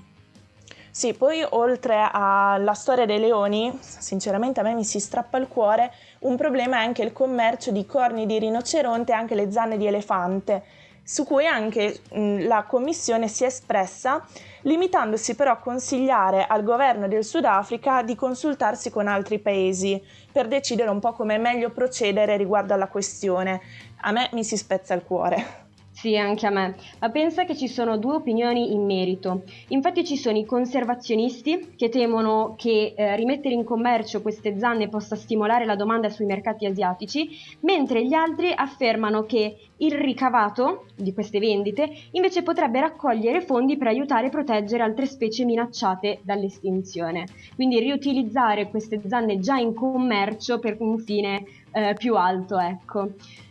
Sì, 0.89 1.13
poi 1.13 1.45
oltre 1.51 2.09
alla 2.11 2.73
storia 2.73 3.05
dei 3.05 3.19
leoni, 3.19 3.77
sinceramente 3.79 4.59
a 4.59 4.63
me 4.63 4.73
mi 4.73 4.83
si 4.83 4.99
strappa 4.99 5.37
il 5.37 5.47
cuore, 5.47 5.93
un 6.21 6.35
problema 6.35 6.77
è 6.77 6.83
anche 6.83 7.03
il 7.03 7.13
commercio 7.13 7.71
di 7.71 7.85
corni 7.85 8.25
di 8.25 8.39
rinoceronte 8.39 9.11
e 9.11 9.15
anche 9.15 9.35
le 9.35 9.51
zanne 9.51 9.77
di 9.77 9.85
elefante. 9.85 10.63
Su 11.09 11.25
cui 11.25 11.47
anche 11.47 12.01
mh, 12.11 12.45
la 12.45 12.65
Commissione 12.67 13.27
si 13.27 13.43
è 13.43 13.47
espressa, 13.47 14.23
limitandosi 14.61 15.33
però 15.33 15.53
a 15.53 15.57
consigliare 15.57 16.45
al 16.45 16.63
governo 16.63 17.07
del 17.07 17.23
Sudafrica 17.23 18.03
di 18.03 18.13
consultarsi 18.13 18.91
con 18.91 19.07
altri 19.07 19.39
paesi 19.39 19.99
per 20.31 20.47
decidere 20.47 20.91
un 20.91 20.99
po' 20.99 21.13
come 21.13 21.33
è 21.33 21.39
meglio 21.39 21.71
procedere 21.71 22.37
riguardo 22.37 22.75
alla 22.75 22.89
questione. 22.89 23.59
A 24.01 24.11
me 24.11 24.29
mi 24.33 24.43
si 24.43 24.55
spezza 24.55 24.93
il 24.93 25.03
cuore. 25.03 25.68
Sì, 25.99 26.15
anche 26.15 26.45
a 26.47 26.49
me, 26.49 26.75
ma 26.99 27.09
pensa 27.09 27.43
che 27.43 27.57
ci 27.57 27.67
sono 27.67 27.97
due 27.97 28.13
opinioni 28.15 28.71
in 28.71 28.85
merito. 28.85 29.43
Infatti 29.67 30.05
ci 30.05 30.15
sono 30.15 30.37
i 30.37 30.45
conservazionisti 30.45 31.73
che 31.75 31.89
temono 31.89 32.55
che 32.57 32.93
eh, 32.95 33.17
rimettere 33.17 33.53
in 33.53 33.65
commercio 33.65 34.21
queste 34.21 34.57
zanne 34.57 34.87
possa 34.87 35.17
stimolare 35.17 35.65
la 35.65 35.75
domanda 35.75 36.07
sui 36.07 36.25
mercati 36.25 36.65
asiatici, 36.65 37.27
mentre 37.61 38.05
gli 38.05 38.13
altri 38.13 38.53
affermano 38.55 39.23
che 39.25 39.57
il 39.75 39.91
ricavato 39.91 40.85
di 40.95 41.11
queste 41.13 41.39
vendite 41.39 41.89
invece 42.11 42.43
potrebbe 42.43 42.79
raccogliere 42.79 43.41
fondi 43.41 43.75
per 43.75 43.87
aiutare 43.87 44.27
e 44.27 44.29
proteggere 44.29 44.83
altre 44.83 45.05
specie 45.05 45.43
minacciate 45.43 46.21
dall'estinzione. 46.23 47.25
Quindi 47.55 47.77
riutilizzare 47.79 48.69
queste 48.69 49.01
zanne 49.05 49.39
già 49.39 49.57
in 49.57 49.73
commercio 49.73 50.59
per 50.59 50.77
un 50.79 50.97
fine 50.99 51.43
eh, 51.73 51.93
più 51.97 52.15
alto, 52.15 52.57
ecco. 52.57 53.09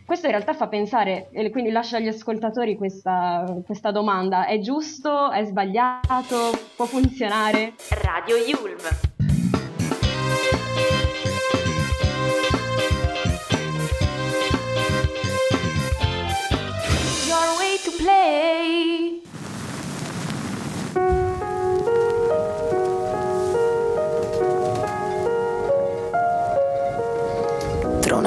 Questo 0.09 0.25
in 0.25 0.33
realtà 0.33 0.55
fa 0.55 0.67
pensare, 0.67 1.29
e 1.29 1.51
quindi 1.51 1.69
lascio 1.69 1.95
agli 1.95 2.07
ascoltatori 2.07 2.75
questa, 2.75 3.45
questa 3.63 3.91
domanda, 3.91 4.47
è 4.47 4.57
giusto, 4.57 5.29
è 5.29 5.45
sbagliato, 5.45 6.49
può 6.75 6.85
funzionare? 6.85 7.75
Radio 8.01 8.35
Yulm. 8.37 9.18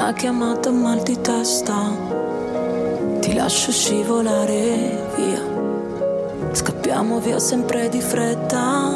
Una 0.03 0.11
chiamata 0.11 0.69
mal 0.69 1.01
di 1.01 1.21
testa. 1.21 1.89
Ti 3.21 3.33
lascio 3.35 3.71
scivolare 3.71 5.07
via. 5.15 5.41
Scappiamo 6.51 7.19
via 7.19 7.39
sempre 7.39 7.87
di 7.87 8.01
fretta. 8.01 8.91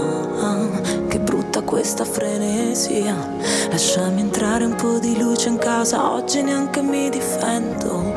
Che 1.08 1.20
brutta 1.20 1.62
questa 1.62 2.04
frenesia. 2.04 3.16
Lasciami 3.70 4.20
entrare 4.20 4.66
un 4.66 4.76
po' 4.76 5.00
di 5.00 5.18
luce 5.18 5.48
in 5.48 5.58
casa. 5.58 6.12
Oggi 6.12 6.42
neanche 6.42 6.82
mi 6.82 7.10
difendo. 7.10 8.14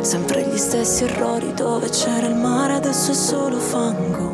Sempre 0.00 0.46
gli 0.46 0.56
stessi 0.56 1.04
errori 1.04 1.52
dove 1.52 1.88
c'era 1.88 2.26
il 2.26 2.36
mare 2.36 2.74
Adesso 2.74 3.10
è 3.10 3.14
solo 3.14 3.58
fango 3.58 4.33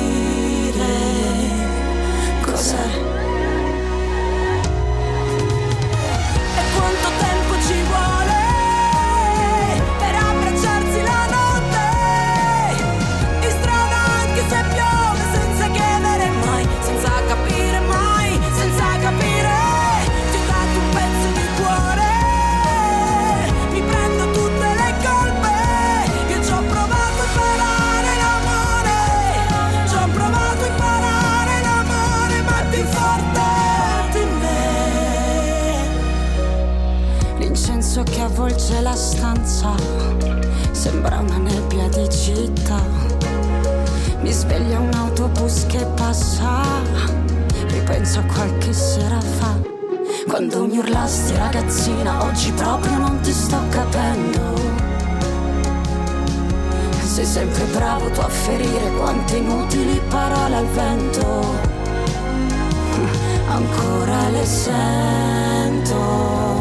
L'incenso 37.91 38.15
che 38.15 38.21
avvolge 38.21 38.79
la 38.79 38.95
stanza 38.95 39.75
sembra 40.71 41.19
una 41.19 41.39
nebbia 41.39 41.89
di 41.89 42.09
città. 42.09 42.79
Mi 44.21 44.31
sveglia 44.31 44.79
un 44.79 44.93
autobus 44.93 45.65
che 45.65 45.85
passa, 45.97 46.61
ripenso 47.67 48.19
a 48.19 48.23
qualche 48.33 48.71
sera 48.71 49.19
fa. 49.19 49.59
Quando 50.25 50.67
mi 50.67 50.77
urlasti 50.77 51.35
ragazzina, 51.35 52.23
oggi 52.23 52.53
proprio 52.53 52.97
non 52.97 53.19
ti 53.19 53.33
sto 53.33 53.57
capendo. 53.67 54.39
Sei 57.03 57.25
sempre 57.25 57.65
bravo 57.73 58.09
tu 58.11 58.21
a 58.21 58.29
ferire 58.29 58.89
quante 58.99 59.35
inutili 59.35 59.99
parole 60.07 60.55
al 60.55 60.67
vento. 60.67 61.43
Ancora 63.49 64.29
le 64.29 64.45
sento. 64.45 66.60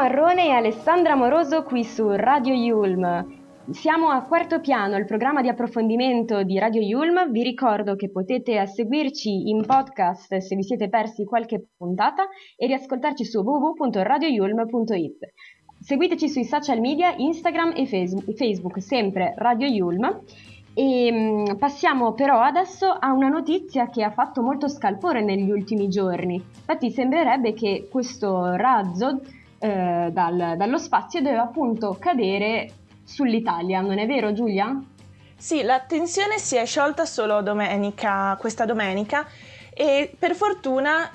Marrone 0.00 0.46
e 0.46 0.50
Alessandra 0.52 1.14
Moroso 1.14 1.62
qui 1.62 1.84
su 1.84 2.08
Radio 2.08 2.54
Yulm. 2.54 3.26
Siamo 3.70 4.08
a 4.08 4.22
Quarto 4.22 4.58
Piano, 4.58 4.96
il 4.96 5.04
programma 5.04 5.42
di 5.42 5.48
approfondimento 5.50 6.42
di 6.42 6.58
Radio 6.58 6.80
Yulm. 6.80 7.30
Vi 7.30 7.42
ricordo 7.42 7.96
che 7.96 8.10
potete 8.10 8.66
seguirci 8.66 9.50
in 9.50 9.66
podcast 9.66 10.38
se 10.38 10.56
vi 10.56 10.62
siete 10.62 10.88
persi 10.88 11.26
qualche 11.26 11.66
puntata 11.76 12.28
e 12.56 12.66
riascoltarci 12.66 13.26
su 13.26 13.40
www.radioyulm.it. 13.40 15.18
Seguiteci 15.78 16.30
sui 16.30 16.44
social 16.44 16.80
media 16.80 17.14
Instagram 17.14 17.74
e 17.76 17.86
Facebook, 17.86 18.80
sempre 18.80 19.34
Radio 19.36 19.66
Yulm. 19.66 20.22
E 20.72 21.12
mh, 21.12 21.56
passiamo 21.58 22.14
però 22.14 22.40
adesso 22.40 22.86
a 22.88 23.12
una 23.12 23.28
notizia 23.28 23.90
che 23.90 24.02
ha 24.02 24.10
fatto 24.12 24.40
molto 24.40 24.66
scalpore 24.66 25.22
negli 25.22 25.50
ultimi 25.50 25.88
giorni. 25.88 26.36
Infatti 26.36 26.90
sembrerebbe 26.90 27.52
che 27.52 27.86
questo 27.90 28.54
razzo 28.56 29.20
eh, 29.60 30.08
dal- 30.10 30.54
dallo 30.56 30.78
spazio 30.78 31.20
doveva 31.20 31.42
appunto 31.42 31.96
cadere 32.00 32.70
sull'Italia, 33.04 33.80
non 33.80 33.98
è 33.98 34.06
vero 34.06 34.32
Giulia? 34.32 34.82
Sì, 35.36 35.62
la 35.62 35.80
tensione 35.80 36.38
si 36.38 36.56
è 36.56 36.64
sciolta 36.64 37.04
solo 37.04 37.42
domenica, 37.42 38.36
questa 38.38 38.64
domenica 38.64 39.26
e 39.72 40.10
per 40.18 40.34
fortuna 40.34 41.10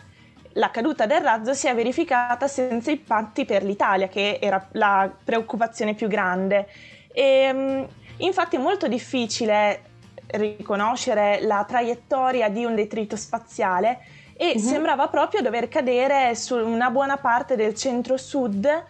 la 0.54 0.72
caduta 0.72 1.06
del 1.06 1.22
razzo 1.22 1.54
si 1.54 1.68
è 1.68 1.76
verificata 1.76 2.48
senza 2.48 2.92
impatti 2.92 3.46
per 3.46 3.64
l'Italia, 3.64 4.08
che 4.08 4.40
era 4.42 4.66
la 4.74 5.12
preoccupazione 5.24 5.94
più 5.96 6.08
grande. 6.08 6.68
E, 7.12 7.52
mh, 7.52 7.88
infatti 8.18 8.56
è 8.56 8.60
molto 8.60 8.88
difficile 8.88 9.82
riconoscere 10.28 11.40
la 11.42 11.64
traiettoria 11.68 12.50
di 12.50 12.64
un 12.64 12.76
detrito 12.76 13.16
spaziale 13.16 14.00
e 14.38 14.54
Mhm. 14.56 14.60
sembrava 14.60 15.08
proprio 15.08 15.42
dover 15.42 15.68
cadere 15.68 16.36
su 16.36 16.56
una 16.56 16.90
buona 16.90 17.18
parte 17.18 17.56
del 17.56 17.74
centro-sud 17.74 18.84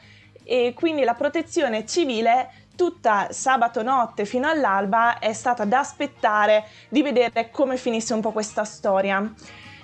e 0.43 0.73
quindi 0.75 1.03
la 1.03 1.13
protezione 1.13 1.86
civile 1.86 2.51
tutta 2.75 3.27
sabato 3.31 3.81
notte 3.81 4.25
fino 4.25 4.47
all'alba 4.49 5.19
è 5.19 5.34
stata 5.34 5.63
da 5.65 5.79
aspettare 5.79 6.65
di 6.89 7.01
vedere 7.01 7.49
come 7.49 7.77
finisse 7.77 8.13
un 8.13 8.21
po' 8.21 8.31
questa 8.31 8.63
storia. 8.65 9.34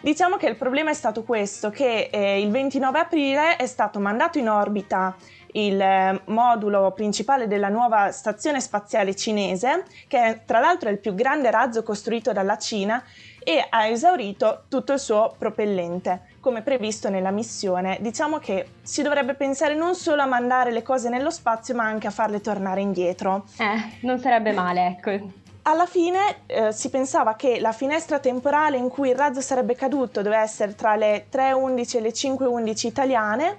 Diciamo 0.01 0.35
che 0.37 0.47
il 0.47 0.55
problema 0.55 0.89
è 0.89 0.95
stato 0.95 1.23
questo, 1.23 1.69
che 1.69 2.09
eh, 2.11 2.41
il 2.41 2.49
29 2.49 2.99
aprile 2.99 3.55
è 3.55 3.67
stato 3.67 3.99
mandato 3.99 4.39
in 4.39 4.49
orbita 4.49 5.15
il 5.53 5.79
eh, 5.79 6.21
modulo 6.25 6.91
principale 6.91 7.47
della 7.47 7.69
nuova 7.69 8.11
stazione 8.11 8.59
spaziale 8.61 9.15
cinese, 9.15 9.83
che 10.07 10.41
tra 10.45 10.59
l'altro 10.59 10.89
è 10.89 10.91
il 10.91 10.97
più 10.97 11.13
grande 11.13 11.51
razzo 11.51 11.83
costruito 11.83 12.31
dalla 12.33 12.57
Cina 12.57 13.03
e 13.43 13.65
ha 13.67 13.87
esaurito 13.87 14.63
tutto 14.67 14.93
il 14.93 14.99
suo 14.99 15.33
propellente, 15.37 16.27
come 16.39 16.61
previsto 16.61 17.09
nella 17.09 17.31
missione. 17.31 17.97
Diciamo 18.01 18.37
che 18.37 18.73
si 18.81 19.01
dovrebbe 19.01 19.33
pensare 19.33 19.75
non 19.75 19.95
solo 19.95 20.21
a 20.21 20.25
mandare 20.25 20.71
le 20.71 20.83
cose 20.83 21.09
nello 21.09 21.31
spazio, 21.31 21.75
ma 21.75 21.83
anche 21.83 22.07
a 22.07 22.11
farle 22.11 22.41
tornare 22.41 22.81
indietro. 22.81 23.45
Eh, 23.57 23.97
non 24.01 24.19
sarebbe 24.19 24.51
male, 24.51 24.97
ecco. 24.99 25.39
Alla 25.63 25.85
fine 25.85 26.37
eh, 26.47 26.71
si 26.71 26.89
pensava 26.89 27.35
che 27.35 27.59
la 27.59 27.71
finestra 27.71 28.17
temporale 28.19 28.77
in 28.77 28.89
cui 28.89 29.09
il 29.09 29.15
razzo 29.15 29.41
sarebbe 29.41 29.75
caduto 29.75 30.23
doveva 30.23 30.41
essere 30.41 30.73
tra 30.73 30.95
le 30.95 31.27
3.11 31.31 31.97
e 31.97 32.01
le 32.01 32.11
5.11 32.11 32.87
italiane, 32.87 33.57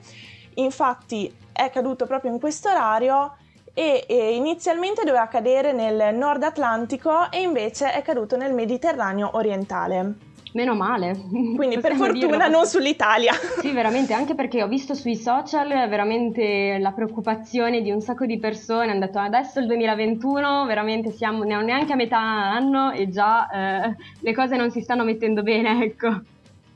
infatti 0.55 1.33
è 1.53 1.71
caduto 1.71 2.07
proprio 2.07 2.33
in 2.33 2.41
questo 2.41 2.71
orario 2.71 3.37
e, 3.75 4.05
e 4.07 4.35
inizialmente 4.35 5.05
doveva 5.05 5.29
cadere 5.29 5.73
nel 5.73 6.15
nord 6.15 6.43
Atlantico 6.43 7.31
e 7.31 7.41
invece 7.41 7.93
è 7.93 8.03
caduto 8.03 8.37
nel 8.37 8.53
Mediterraneo 8.53 9.31
orientale. 9.35 10.31
Meno 10.53 10.75
male. 10.75 11.19
Quindi 11.57 11.79
per 11.79 11.95
fortuna 11.95 12.37
dirlo. 12.37 12.49
non 12.49 12.67
sull'Italia. 12.67 13.33
Sì, 13.61 13.71
veramente, 13.73 14.13
anche 14.13 14.35
perché 14.35 14.63
ho 14.63 14.69
visto 14.69 14.95
sui 14.95 15.17
social 15.17 15.69
veramente 15.89 16.79
la 16.79 16.93
preoccupazione 16.93 17.81
di 17.81 17.91
un 17.91 18.01
sacco 18.01 18.27
di 18.27 18.39
persone. 18.39 18.91
Hanno 18.91 19.01
detto 19.01 19.19
adesso 19.19 19.61
il 19.61 19.67
2021, 19.67 20.67
veramente 20.67 21.11
siamo 21.11 21.43
ne- 21.45 21.63
neanche 21.63 21.93
a 21.93 21.97
metà 21.97 22.19
anno 22.19 22.93
e 22.93 23.09
già 23.09 23.49
eh, 23.49 23.97
le 24.21 24.35
cose 24.35 24.57
non 24.57 24.71
si 24.71 24.83
stanno 24.83 25.05
mettendo 25.05 25.43
bene, 25.43 25.85
ecco. 25.85 26.21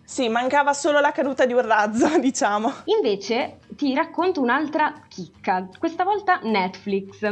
Sì, 0.08 0.28
mancava 0.28 0.72
solo 0.72 1.00
la 1.00 1.10
caduta 1.10 1.46
di 1.46 1.52
un 1.52 1.66
razzo, 1.66 2.06
diciamo. 2.20 2.72
Invece 2.84 3.58
ti 3.70 3.92
racconto 3.92 4.40
un'altra 4.40 5.02
chicca, 5.08 5.68
questa 5.80 6.04
volta 6.04 6.38
Netflix. 6.44 7.22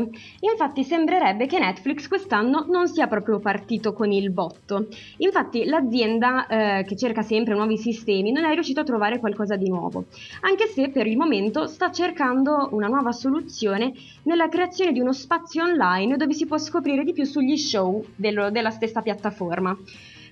Infatti 0.41 0.83
sembrerebbe 0.83 1.47
che 1.47 1.61
Netflix 1.61 2.09
quest'anno 2.09 2.67
non 2.69 2.89
sia 2.89 3.07
proprio 3.07 3.39
partito 3.39 3.93
con 3.93 4.11
il 4.11 4.33
botto. 4.33 4.89
Infatti 5.19 5.65
l'azienda 5.65 6.49
eh, 6.49 6.85
che 6.85 6.97
cerca 6.97 7.23
sempre 7.23 7.55
nuovi 7.55 7.79
sistemi 7.79 8.33
non 8.33 8.45
è 8.45 8.53
riuscita 8.53 8.81
a 8.81 8.85
trovare 8.85 9.21
qualcosa 9.21 9.55
di 9.55 9.69
nuovo, 9.69 10.07
anche 10.41 10.67
se 10.67 10.91
per 10.91 11.07
il 11.07 11.17
momento 11.17 11.69
sta 11.69 11.93
cercando 11.93 12.71
una 12.73 12.89
nuova 12.89 13.13
soluzione 13.13 13.93
nella 14.25 14.49
creazione 14.49 14.91
di 14.91 14.99
uno 14.99 15.13
spazio 15.13 15.63
online 15.63 16.17
dove 16.17 16.33
si 16.33 16.45
può 16.45 16.59
scoprire 16.59 17.05
di 17.05 17.13
più 17.13 17.25
sugli 17.25 17.57
show 17.57 18.05
dello- 18.17 18.51
della 18.51 18.71
stessa 18.71 19.01
piattaforma. 19.01 19.79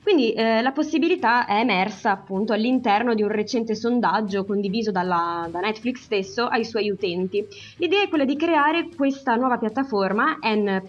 Quindi 0.03 0.33
eh, 0.33 0.62
la 0.62 0.73
possibilità 0.73 1.47
è 1.47 1.61
emersa 1.61 2.11
appunto 2.11 2.53
all'interno 2.53 3.15
di 3.15 3.23
un 3.23 3.29
recente 3.29 3.77
sondaggio 3.77 4.45
condiviso 4.45 4.91
dalla- 4.91 5.49
da 5.49 5.61
Netflix 5.61 6.03
stesso 6.03 6.47
ai 6.47 6.65
suoi 6.65 6.91
utenti. 6.91 7.47
L'idea 7.77 8.03
è 8.03 8.09
quella 8.09 8.25
di 8.25 8.37
creare 8.37 8.88
questa 8.97 9.37
nuova 9.37 9.59
piattaforma 9.59 10.38
N 10.43 10.83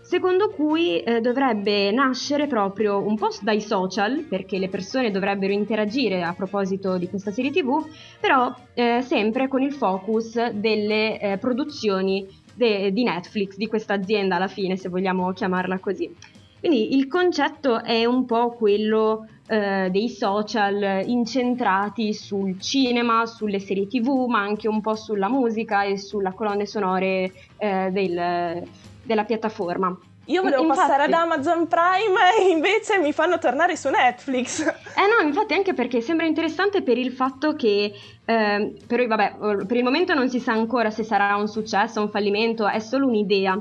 secondo 0.00 0.50
cui 0.50 1.00
eh, 1.00 1.20
dovrebbe 1.20 1.90
nascere 1.90 2.46
proprio 2.46 3.04
un 3.04 3.16
po' 3.16 3.30
dai 3.40 3.60
social, 3.60 4.26
perché 4.28 4.58
le 4.58 4.68
persone 4.68 5.10
dovrebbero 5.10 5.52
interagire 5.52 6.22
a 6.22 6.34
proposito 6.34 6.98
di 6.98 7.08
questa 7.08 7.32
serie 7.32 7.50
tv, 7.50 7.84
però 8.20 8.54
eh, 8.74 9.00
sempre 9.00 9.48
con 9.48 9.62
il 9.62 9.72
focus 9.72 10.50
delle 10.50 11.18
eh, 11.18 11.38
produzioni 11.38 12.26
de- 12.54 12.92
di 12.92 13.02
Netflix, 13.02 13.56
di 13.56 13.66
questa 13.66 13.94
azienda 13.94 14.36
alla 14.36 14.46
fine, 14.46 14.76
se 14.76 14.88
vogliamo 14.88 15.32
chiamarla 15.32 15.78
così. 15.78 16.33
Quindi 16.64 16.96
il 16.96 17.08
concetto 17.08 17.84
è 17.84 18.06
un 18.06 18.24
po' 18.24 18.52
quello 18.54 19.26
eh, 19.48 19.90
dei 19.90 20.08
social 20.08 21.02
incentrati 21.04 22.14
sul 22.14 22.58
cinema, 22.58 23.26
sulle 23.26 23.58
serie 23.60 23.86
tv, 23.86 24.24
ma 24.28 24.40
anche 24.40 24.66
un 24.66 24.80
po' 24.80 24.94
sulla 24.94 25.28
musica 25.28 25.82
e 25.82 25.98
sulla 25.98 26.32
colonne 26.32 26.64
sonore 26.64 27.30
eh, 27.58 27.90
del- 27.92 28.62
della 29.02 29.24
piattaforma. 29.24 29.94
Io 30.28 30.40
volevo 30.40 30.62
Infatti- 30.62 30.80
passare 30.80 31.02
ad 31.02 31.12
Amazon 31.12 31.66
Prime 31.68 32.38
e 32.40 32.50
invece 32.50 32.98
mi 32.98 33.12
fanno 33.12 33.36
tornare 33.38 33.76
su 33.76 33.90
Netflix. 33.90 34.62
Eh 34.96 35.22
no, 35.22 35.28
infatti 35.28 35.52
anche 35.52 35.74
perché 35.74 36.00
sembra 36.00 36.24
interessante 36.24 36.80
per 36.80 36.96
il 36.96 37.10
fatto 37.12 37.54
che, 37.56 37.92
ehm, 38.24 38.72
però 38.86 39.04
vabbè, 39.06 39.66
per 39.66 39.76
il 39.76 39.82
momento 39.84 40.14
non 40.14 40.30
si 40.30 40.38
sa 40.40 40.52
ancora 40.52 40.88
se 40.88 41.02
sarà 41.02 41.36
un 41.36 41.48
successo, 41.48 42.00
un 42.00 42.08
fallimento, 42.08 42.66
è 42.66 42.78
solo 42.78 43.06
un'idea. 43.08 43.60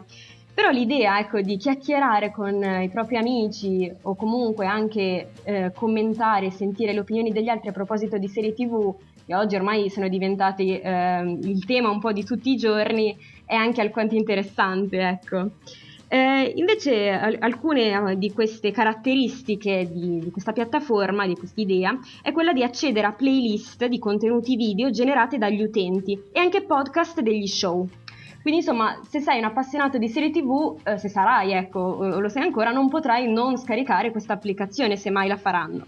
Però 0.54 0.70
l'idea, 0.70 1.18
ecco, 1.18 1.42
di 1.42 1.58
chiacchierare 1.58 2.32
con 2.32 2.62
eh, 2.62 2.84
i 2.84 2.90
propri 2.90 3.18
amici 3.18 3.92
o 4.04 4.16
comunque 4.16 4.68
anche 4.68 5.32
eh, 5.44 5.72
commentare 5.74 6.48
e 6.48 6.52
sentire 6.52 6.94
le 6.94 7.00
opinioni 7.00 7.32
degli 7.32 7.50
altri 7.50 7.70
a 7.70 7.72
proposito 7.72 8.20
di 8.20 8.28
serie 8.28 8.54
TV, 8.54 8.94
che 9.26 9.36
oggi 9.36 9.56
ormai 9.56 9.90
sono 9.90 10.08
diventati 10.08 10.80
ehm, 10.80 11.40
il 11.42 11.66
tema 11.66 11.90
un 11.90 12.00
po' 12.00 12.12
di 12.12 12.24
tutti 12.24 12.52
i 12.52 12.56
giorni, 12.56 13.18
è 13.46 13.56
anche 13.56 13.82
alquanto 13.82 14.14
interessante, 14.14 15.00
ecco. 15.02 15.50
Eh, 16.08 16.54
invece 16.58 17.10
al- 17.10 17.38
alcune 17.40 18.12
eh, 18.12 18.18
di 18.20 18.32
queste 18.32 18.70
caratteristiche 18.70 19.90
di, 19.92 20.20
di 20.20 20.30
questa 20.30 20.52
piattaforma, 20.52 21.26
di 21.26 21.36
questa 21.36 21.62
idea, 21.62 21.98
è 22.22 22.32
quella 22.32 22.54
di 22.54 22.62
accedere 22.62 23.08
a 23.08 23.14
playlist 23.14 23.88
di 23.88 23.98
contenuti 23.98 24.56
video 24.56 24.92
generate 24.92 25.40
dagli 25.40 25.64
utenti 25.64 26.22
e 26.32 26.40
anche 26.40 26.62
podcast 26.62 27.22
degli 27.22 27.48
show. 27.48 27.88
Quindi 28.44 28.60
insomma, 28.60 29.00
se 29.10 29.22
sei 29.22 29.40
un 29.40 29.46
appassionato 29.46 29.98
di 29.98 30.10
serie 30.10 30.30
TV, 30.30 30.78
eh, 30.84 30.98
se 30.98 31.08
sarai, 31.08 31.54
ecco, 31.54 31.80
o 31.80 32.20
lo 32.20 32.28
sei 32.28 32.44
ancora, 32.44 32.72
non 32.72 32.90
potrai 32.90 33.32
non 33.32 33.58
scaricare 33.58 34.12
questa 34.12 34.34
applicazione 34.34 34.98
se 34.98 35.10
mai 35.10 35.30
la 35.30 35.38
faranno. 35.38 35.86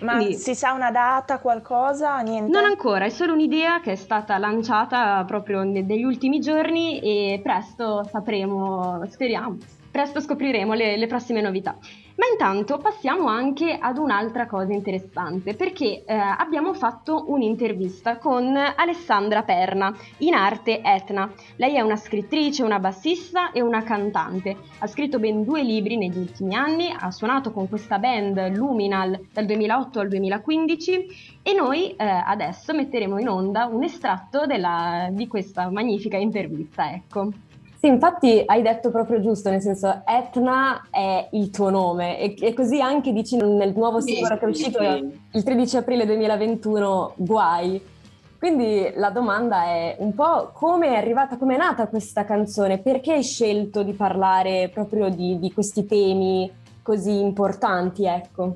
Ma 0.00 0.16
Quindi- 0.16 0.34
si 0.34 0.54
sa 0.54 0.72
una 0.72 0.90
data, 0.90 1.38
qualcosa? 1.38 2.18
Niente? 2.18 2.50
Non 2.50 2.64
ancora, 2.66 3.06
è 3.06 3.08
solo 3.08 3.32
un'idea 3.32 3.80
che 3.80 3.92
è 3.92 3.94
stata 3.94 4.36
lanciata 4.36 5.24
proprio 5.26 5.62
ne- 5.62 5.80
negli 5.80 6.04
ultimi 6.04 6.40
giorni 6.40 6.98
e 7.00 7.40
presto 7.42 8.04
sapremo, 8.04 9.02
speriamo, 9.08 9.56
presto 9.94 10.18
scopriremo 10.18 10.74
le, 10.74 10.96
le 10.96 11.06
prossime 11.06 11.40
novità. 11.40 11.78
Ma 12.16 12.26
intanto 12.28 12.78
passiamo 12.78 13.28
anche 13.28 13.78
ad 13.80 13.96
un'altra 13.96 14.48
cosa 14.48 14.72
interessante, 14.72 15.54
perché 15.54 16.02
eh, 16.04 16.14
abbiamo 16.14 16.74
fatto 16.74 17.26
un'intervista 17.28 18.18
con 18.18 18.56
Alessandra 18.56 19.44
Perna, 19.44 19.96
in 20.18 20.34
arte 20.34 20.80
Etna. 20.82 21.32
Lei 21.54 21.76
è 21.76 21.80
una 21.80 21.94
scrittrice, 21.94 22.64
una 22.64 22.80
bassista 22.80 23.52
e 23.52 23.60
una 23.60 23.84
cantante. 23.84 24.56
Ha 24.80 24.86
scritto 24.88 25.20
ben 25.20 25.44
due 25.44 25.62
libri 25.62 25.96
negli 25.96 26.18
ultimi 26.18 26.56
anni, 26.56 26.92
ha 26.92 27.12
suonato 27.12 27.52
con 27.52 27.68
questa 27.68 28.00
band 28.00 28.52
Luminal 28.56 29.28
dal 29.32 29.44
2008 29.46 30.00
al 30.00 30.08
2015 30.08 31.06
e 31.40 31.52
noi 31.52 31.90
eh, 31.90 32.04
adesso 32.04 32.74
metteremo 32.74 33.16
in 33.20 33.28
onda 33.28 33.66
un 33.66 33.84
estratto 33.84 34.44
della- 34.44 35.06
di 35.12 35.28
questa 35.28 35.70
magnifica 35.70 36.16
intervista, 36.16 36.92
ecco. 36.92 37.30
Sì, 37.84 37.90
infatti 37.90 38.42
hai 38.46 38.62
detto 38.62 38.90
proprio 38.90 39.20
giusto, 39.20 39.50
nel 39.50 39.60
senso 39.60 40.04
Etna 40.06 40.86
è 40.88 41.28
il 41.32 41.50
tuo 41.50 41.68
nome 41.68 42.18
e, 42.18 42.34
e 42.40 42.54
così 42.54 42.80
anche 42.80 43.12
dici 43.12 43.36
nel 43.36 43.74
nuovo 43.76 44.00
singolo 44.00 44.38
che 44.38 44.46
è 44.46 44.48
uscito 44.48 44.78
il 44.82 45.42
13 45.42 45.76
aprile 45.76 46.06
2021, 46.06 47.12
Guai. 47.16 47.78
Quindi 48.38 48.90
la 48.94 49.10
domanda 49.10 49.64
è 49.64 49.96
un 49.98 50.14
po' 50.14 50.50
come 50.54 50.94
è 50.94 50.96
arrivata, 50.96 51.36
come 51.36 51.56
è 51.56 51.58
nata 51.58 51.86
questa 51.88 52.24
canzone, 52.24 52.78
perché 52.78 53.12
hai 53.12 53.22
scelto 53.22 53.82
di 53.82 53.92
parlare 53.92 54.70
proprio 54.72 55.10
di, 55.10 55.38
di 55.38 55.52
questi 55.52 55.84
temi 55.84 56.50
così 56.80 57.20
importanti, 57.20 58.06
ecco. 58.06 58.54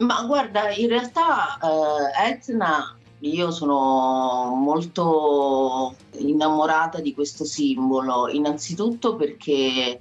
Ma 0.00 0.24
guarda, 0.26 0.68
in 0.74 0.88
realtà 0.88 1.56
eh, 1.62 2.32
Etna, 2.32 2.95
io 3.20 3.50
sono 3.50 4.52
molto 4.54 5.94
innamorata 6.18 7.00
di 7.00 7.14
questo 7.14 7.44
simbolo, 7.44 8.28
innanzitutto 8.28 9.16
perché 9.16 10.00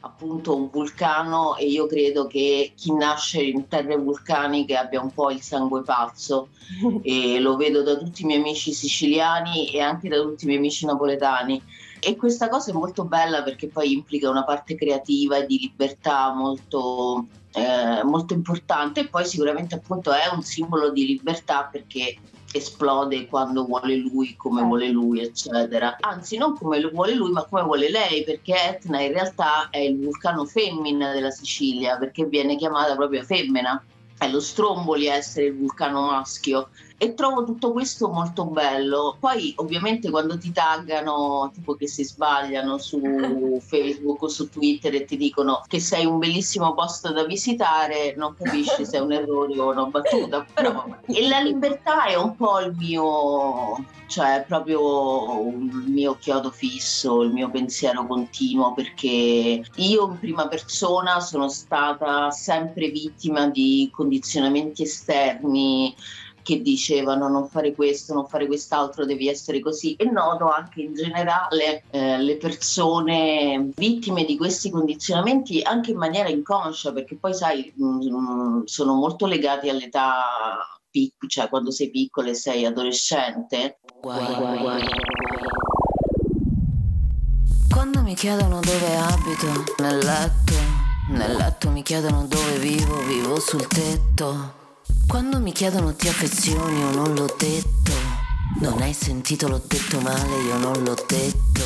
appunto 0.00 0.56
un 0.56 0.70
vulcano 0.70 1.56
e 1.56 1.66
io 1.66 1.86
credo 1.86 2.26
che 2.26 2.72
chi 2.74 2.92
nasce 2.92 3.42
in 3.42 3.68
terre 3.68 3.96
vulcaniche 3.96 4.76
abbia 4.76 5.00
un 5.00 5.12
po' 5.12 5.30
il 5.30 5.42
sangue 5.42 5.82
pazzo 5.82 6.48
e 7.02 7.38
lo 7.38 7.56
vedo 7.56 7.82
da 7.82 7.96
tutti 7.96 8.22
i 8.22 8.24
miei 8.24 8.40
amici 8.40 8.72
siciliani 8.72 9.70
e 9.70 9.80
anche 9.80 10.08
da 10.08 10.20
tutti 10.20 10.44
i 10.44 10.46
miei 10.46 10.58
amici 10.58 10.86
napoletani. 10.86 11.62
E 12.02 12.16
questa 12.16 12.48
cosa 12.48 12.70
è 12.70 12.74
molto 12.74 13.04
bella 13.04 13.42
perché 13.42 13.68
poi 13.68 13.92
implica 13.92 14.30
una 14.30 14.44
parte 14.44 14.74
creativa 14.74 15.36
e 15.36 15.44
di 15.44 15.58
libertà 15.58 16.32
molto, 16.32 17.26
eh, 17.52 18.02
molto 18.04 18.32
importante 18.32 19.00
e 19.00 19.08
poi 19.08 19.26
sicuramente 19.26 19.74
appunto 19.74 20.10
è 20.10 20.30
un 20.32 20.40
simbolo 20.40 20.90
di 20.90 21.06
libertà 21.06 21.68
perché 21.70 22.16
esplode 22.52 23.26
quando 23.26 23.64
vuole 23.64 23.96
lui, 23.96 24.34
come 24.36 24.62
vuole 24.62 24.88
lui, 24.88 25.20
eccetera. 25.20 25.96
Anzi, 26.00 26.36
non 26.36 26.56
come 26.56 26.80
vuole 26.90 27.14
lui, 27.14 27.30
ma 27.30 27.44
come 27.44 27.62
vuole 27.62 27.90
lei, 27.90 28.24
perché 28.24 28.54
Etna 28.54 29.00
in 29.00 29.12
realtà 29.12 29.68
è 29.70 29.78
il 29.78 29.98
vulcano 29.98 30.44
femmina 30.44 31.12
della 31.12 31.30
Sicilia, 31.30 31.96
perché 31.96 32.24
viene 32.26 32.56
chiamata 32.56 32.96
proprio 32.96 33.22
femmina. 33.22 33.82
È 34.18 34.28
lo 34.28 34.40
Stromboli 34.40 35.08
a 35.08 35.14
essere 35.14 35.46
il 35.46 35.56
vulcano 35.56 36.02
maschio 36.02 36.68
e 37.02 37.14
trovo 37.14 37.44
tutto 37.44 37.72
questo 37.72 38.08
molto 38.10 38.44
bello. 38.44 39.16
Poi 39.18 39.54
ovviamente 39.56 40.10
quando 40.10 40.36
ti 40.36 40.52
taggano, 40.52 41.50
tipo 41.54 41.74
che 41.74 41.88
si 41.88 42.04
sbagliano 42.04 42.76
su 42.76 43.00
Facebook 43.66 44.20
o 44.20 44.28
su 44.28 44.50
Twitter 44.50 44.94
e 44.94 45.06
ti 45.06 45.16
dicono 45.16 45.62
che 45.66 45.80
sei 45.80 46.04
un 46.04 46.18
bellissimo 46.18 46.74
posto 46.74 47.10
da 47.10 47.24
visitare, 47.24 48.14
non 48.18 48.36
capisci 48.36 48.84
se 48.84 48.98
è 48.98 49.00
un 49.00 49.12
errore 49.12 49.58
o 49.58 49.70
una 49.70 49.86
battuta. 49.86 50.44
Però 50.52 50.84
e 51.06 51.26
la 51.26 51.40
libertà 51.40 52.04
è 52.04 52.16
un 52.16 52.36
po' 52.36 52.60
il 52.60 52.74
mio, 52.76 53.82
cioè 54.06 54.44
proprio 54.46 55.48
il 55.48 55.84
mio 55.86 56.18
chiodo 56.20 56.50
fisso, 56.50 57.22
il 57.22 57.32
mio 57.32 57.48
pensiero 57.48 58.06
continuo, 58.06 58.74
perché 58.74 59.64
io 59.74 60.06
in 60.06 60.18
prima 60.18 60.48
persona 60.48 61.20
sono 61.20 61.48
stata 61.48 62.30
sempre 62.30 62.90
vittima 62.90 63.48
di 63.48 63.88
condizionamenti 63.90 64.82
esterni 64.82 65.96
che 66.50 66.62
dicevano 66.62 67.28
non 67.28 67.46
fare 67.48 67.72
questo, 67.74 68.12
non 68.12 68.26
fare 68.26 68.46
quest'altro, 68.46 69.04
devi 69.04 69.28
essere 69.28 69.60
così 69.60 69.94
e 69.94 70.04
noto 70.04 70.48
anche 70.48 70.82
in 70.82 70.94
generale 70.94 71.84
eh, 71.90 72.18
le 72.18 72.36
persone 72.38 73.70
vittime 73.76 74.24
di 74.24 74.36
questi 74.36 74.70
condizionamenti 74.70 75.62
anche 75.62 75.92
in 75.92 75.96
maniera 75.96 76.28
inconscia 76.28 76.92
perché 76.92 77.14
poi 77.14 77.34
sai 77.34 77.72
mh, 77.74 77.84
mm, 77.84 78.62
sono 78.64 78.94
molto 78.94 79.26
legati 79.26 79.68
all'età 79.68 80.24
piccola, 80.90 81.30
cioè 81.30 81.48
quando 81.48 81.70
sei 81.70 81.90
piccolo 81.90 82.30
e 82.30 82.34
sei 82.34 82.66
adolescente. 82.66 83.78
Guai, 84.00 84.34
guai, 84.34 84.58
guai. 84.58 84.82
Quando 87.72 88.02
mi 88.02 88.14
chiedono 88.16 88.58
dove 88.58 88.96
abito, 88.96 89.46
nel 89.78 89.98
letto, 89.98 90.54
nel 91.10 91.36
letto 91.36 91.70
mi 91.70 91.82
chiedono 91.82 92.26
dove 92.26 92.58
vivo, 92.58 92.98
vivo 93.04 93.38
sul 93.38 93.66
tetto. 93.68 94.59
Quando 95.10 95.40
mi 95.40 95.50
chiedono 95.50 95.92
ti 95.92 96.06
affezioni 96.06 96.84
o 96.84 96.92
non 96.92 97.14
l'ho 97.14 97.34
detto, 97.36 97.90
non 98.60 98.80
hai 98.80 98.92
sentito 98.92 99.48
l'ho 99.48 99.60
detto 99.66 99.98
male, 99.98 100.40
io 100.46 100.56
non 100.56 100.84
l'ho 100.84 100.94
detto. 101.04 101.62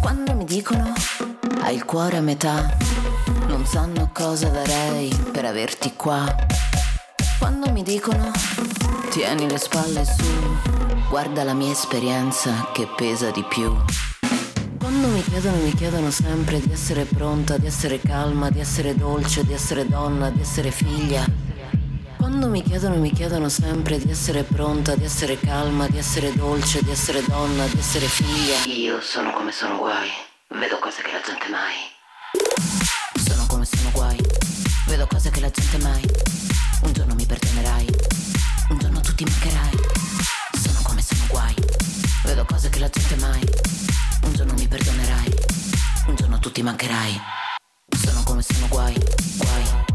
Quando 0.00 0.34
mi 0.34 0.44
dicono 0.44 0.92
hai 1.60 1.76
il 1.76 1.84
cuore 1.84 2.16
a 2.16 2.20
metà, 2.20 2.76
non 3.46 3.64
sanno 3.64 4.10
cosa 4.12 4.48
darei 4.48 5.14
per 5.30 5.44
averti 5.44 5.92
qua. 5.94 6.26
Quando 7.38 7.70
mi 7.70 7.84
dicono 7.84 8.32
tieni 9.10 9.48
le 9.48 9.58
spalle 9.58 10.04
su, 10.04 10.24
guarda 11.08 11.44
la 11.44 11.54
mia 11.54 11.70
esperienza 11.70 12.70
che 12.72 12.88
pesa 12.96 13.30
di 13.30 13.44
più. 13.44 13.72
Quando 14.76 15.06
mi 15.06 15.22
chiedono, 15.22 15.58
mi 15.58 15.72
chiedono 15.72 16.10
sempre 16.10 16.60
di 16.60 16.72
essere 16.72 17.04
pronta, 17.04 17.58
di 17.58 17.66
essere 17.66 18.00
calma, 18.00 18.50
di 18.50 18.58
essere 18.58 18.96
dolce, 18.96 19.46
di 19.46 19.52
essere 19.52 19.86
donna, 19.86 20.30
di 20.30 20.40
essere 20.40 20.72
figlia. 20.72 21.45
Quando 22.26 22.48
mi 22.48 22.60
chiedono, 22.60 22.96
mi 22.96 23.12
chiedono 23.12 23.48
sempre 23.48 23.98
di 23.98 24.10
essere 24.10 24.42
pronta, 24.42 24.96
di 24.96 25.04
essere 25.04 25.38
calma, 25.38 25.86
di 25.86 25.96
essere 25.96 26.34
dolce, 26.34 26.82
di 26.82 26.90
essere 26.90 27.22
donna, 27.24 27.66
di 27.66 27.78
essere 27.78 28.06
figlia. 28.06 28.64
Io 28.64 29.00
sono 29.00 29.30
come 29.30 29.52
sono 29.52 29.76
guai, 29.76 30.10
vedo 30.48 30.76
cose 30.80 31.02
che 31.02 31.12
la 31.12 31.20
gente 31.24 31.48
mai. 31.48 31.76
Sono 33.24 33.46
come 33.46 33.64
sono 33.64 33.90
guai, 33.92 34.18
vedo 34.88 35.06
cose 35.06 35.30
che 35.30 35.38
la 35.38 35.50
gente 35.50 35.78
mai. 35.78 36.02
Un 36.82 36.92
giorno 36.92 37.14
mi 37.14 37.24
perdonerai, 37.26 37.86
un 38.70 38.78
giorno 38.78 39.00
tu 39.02 39.14
ti 39.14 39.22
mancherai. 39.22 39.78
Sono 40.60 40.80
come 40.82 41.02
sono 41.02 41.26
guai, 41.28 41.54
vedo 42.24 42.44
cose 42.44 42.68
che 42.70 42.80
la 42.80 42.90
gente 42.90 43.14
mai. 43.20 43.48
Un 44.24 44.32
giorno 44.34 44.54
mi 44.54 44.66
perdonerai, 44.66 45.32
un 46.08 46.16
giorno 46.16 46.40
tu 46.40 46.50
ti 46.50 46.60
mancherai. 46.60 47.20
Sono 47.96 48.20
come 48.24 48.42
sono 48.42 48.66
guai, 48.66 48.94
guai, 48.94 49.04
guai, 49.36 49.62
guai, 49.62 49.85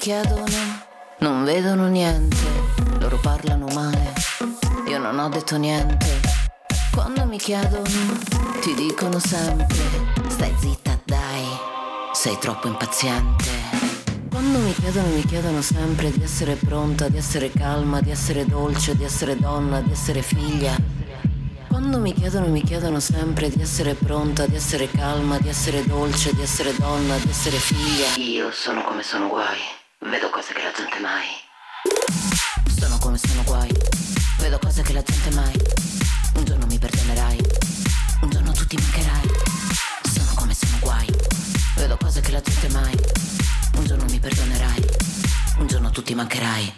chiedono, 0.00 0.46
non 1.18 1.44
vedono 1.44 1.86
niente, 1.86 2.34
loro 3.00 3.18
parlano 3.18 3.66
male, 3.74 4.14
io 4.86 4.96
non 4.96 5.18
ho 5.18 5.28
detto 5.28 5.58
niente. 5.58 6.22
Quando 6.90 7.26
mi 7.26 7.36
chiedono, 7.36 7.84
ti 8.62 8.72
dicono 8.74 9.18
sempre, 9.18 9.76
stai 10.28 10.54
zitta 10.58 10.98
dai, 11.04 11.44
sei 12.14 12.38
troppo 12.38 12.66
impaziente. 12.68 13.44
Quando 14.30 14.60
mi 14.60 14.72
chiedono, 14.72 15.08
mi 15.08 15.22
chiedono 15.22 15.60
sempre 15.60 16.10
di 16.10 16.22
essere 16.22 16.54
pronta, 16.54 17.10
di 17.10 17.18
essere 17.18 17.50
calma, 17.50 18.00
di 18.00 18.10
essere 18.10 18.46
dolce, 18.46 18.96
di 18.96 19.04
essere 19.04 19.36
donna, 19.36 19.82
di 19.82 19.92
essere 19.92 20.22
figlia. 20.22 20.74
Quando 21.68 21.98
mi 21.98 22.14
chiedono, 22.14 22.46
mi 22.46 22.62
chiedono 22.62 23.00
sempre 23.00 23.50
di 23.50 23.60
essere 23.60 23.92
pronta, 23.92 24.46
di 24.46 24.54
essere 24.54 24.90
calma, 24.90 25.38
di 25.38 25.50
essere 25.50 25.84
dolce, 25.84 26.32
di 26.34 26.40
essere 26.40 26.74
donna, 26.78 27.18
di 27.18 27.28
essere 27.28 27.58
figlia. 27.58 28.06
Io 28.16 28.50
sono 28.50 28.82
come 28.82 29.02
sono 29.02 29.28
guai, 29.28 29.58
vedo 30.00 30.30
cose 30.30 30.54
che 30.54 30.62
la 30.62 30.72
gente 30.72 30.98
mai. 31.00 31.28
Sono 32.78 32.96
come 32.98 33.18
sono 33.18 33.42
guai, 33.44 33.70
vedo 34.38 34.58
cose 34.58 34.82
che 34.82 34.92
la 34.92 35.02
gente 35.02 35.30
mai. 35.34 35.52
Un 36.36 36.44
giorno 36.44 36.66
mi 36.66 36.78
perdonerai, 36.78 37.38
un 38.22 38.30
giorno 38.30 38.52
tu 38.52 38.66
ti 38.66 38.76
mancherai. 38.76 39.28
Sono 40.10 40.32
come 40.34 40.54
sono 40.54 40.78
guai, 40.80 41.06
vedo 41.76 41.96
cose 41.98 42.20
che 42.20 42.30
la 42.30 42.40
gente 42.40 42.68
mai. 42.70 42.96
Un 43.76 43.84
giorno 43.84 44.04
mi 44.04 44.18
perdonerai, 44.18 44.84
un 45.58 45.66
giorno 45.66 45.90
tu 45.90 46.02
ti 46.02 46.14
mancherai. 46.14 46.72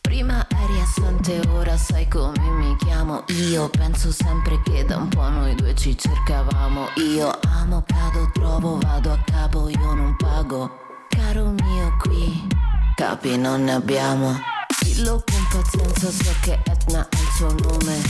Prima 0.00 0.44
eri 0.48 0.80
assente, 0.80 1.40
ora 1.50 1.76
sai 1.76 2.08
come 2.08 2.50
mi 2.50 2.76
chiamo. 2.78 3.22
Io 3.28 3.68
penso 3.68 4.10
sempre 4.10 4.60
che 4.62 4.84
da 4.84 4.96
un 4.96 5.08
po' 5.08 5.28
noi 5.28 5.54
due 5.54 5.74
ci 5.76 5.96
cercavamo. 5.96 6.88
Io 6.96 7.30
amo, 7.42 7.84
cado, 7.86 8.28
trovo, 8.32 8.78
vado 8.78 9.12
a 9.12 9.18
capo, 9.24 9.68
io 9.68 9.94
non 9.94 10.16
pago. 10.16 10.89
Caro 11.20 11.50
mio 11.50 11.96
qui, 11.98 12.48
capi 12.96 13.36
non 13.36 13.64
ne 13.64 13.74
abbiamo. 13.74 14.40
Dillo 14.80 15.22
con 15.30 15.46
pazienza, 15.52 16.10
so 16.10 16.34
che 16.40 16.58
Etna 16.64 17.00
ha 17.00 17.08
il 17.10 17.28
suo 17.36 17.52
nome. 17.52 18.00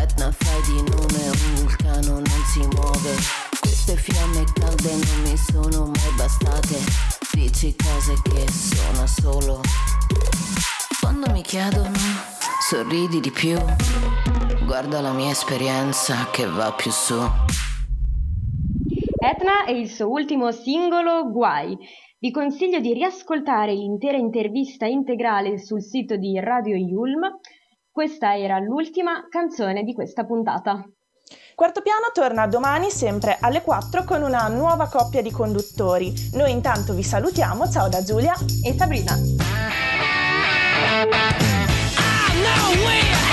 Etna 0.00 0.32
fai 0.32 0.62
di 0.62 0.82
nome, 0.90 1.28
un 1.28 1.54
vulcano 1.56 2.14
non 2.14 2.44
si 2.50 2.60
muove. 2.60 3.14
Queste 3.60 3.96
fiamme 3.96 4.44
calde 4.54 4.90
non 4.92 5.22
mi 5.22 5.36
sono 5.36 5.84
mai 5.84 6.10
bastate. 6.16 6.78
Dici 7.32 7.76
cose 7.76 8.14
che 8.22 8.50
sono 8.50 9.06
solo 9.06 9.60
quando 11.00 11.30
mi 11.32 11.42
chiedono, 11.42 11.92
sorridi 12.60 13.20
di 13.20 13.30
più. 13.30 13.58
Guarda 14.64 15.02
la 15.02 15.12
mia 15.12 15.30
esperienza 15.30 16.28
che 16.30 16.46
va 16.46 16.72
più 16.72 16.90
su. 16.90 17.14
Etna 19.18 19.64
e 19.66 19.78
il 19.78 19.88
suo 19.88 20.08
ultimo 20.08 20.50
singolo 20.50 21.30
Guai. 21.30 21.78
Vi 22.24 22.30
consiglio 22.30 22.80
di 22.80 22.94
riascoltare 22.94 23.74
l'intera 23.74 24.16
intervista 24.16 24.86
integrale 24.86 25.58
sul 25.58 25.82
sito 25.82 26.16
di 26.16 26.40
Radio 26.40 26.74
Yulm. 26.74 27.20
Questa 27.90 28.34
era 28.34 28.58
l'ultima 28.60 29.26
canzone 29.28 29.82
di 29.82 29.92
questa 29.92 30.24
puntata. 30.24 30.88
Quarto 31.54 31.82
piano 31.82 32.06
torna 32.14 32.46
domani 32.46 32.88
sempre 32.88 33.36
alle 33.38 33.60
4 33.60 34.04
con 34.04 34.22
una 34.22 34.48
nuova 34.48 34.88
coppia 34.88 35.20
di 35.20 35.30
conduttori. 35.30 36.14
Noi 36.32 36.50
intanto 36.50 36.94
vi 36.94 37.02
salutiamo, 37.02 37.68
ciao 37.68 37.90
da 37.90 38.02
Giulia 38.02 38.32
e 38.64 38.72
Sabrina. 38.72 39.12
I 40.96 41.04
know 42.40 42.86
where 42.86 43.23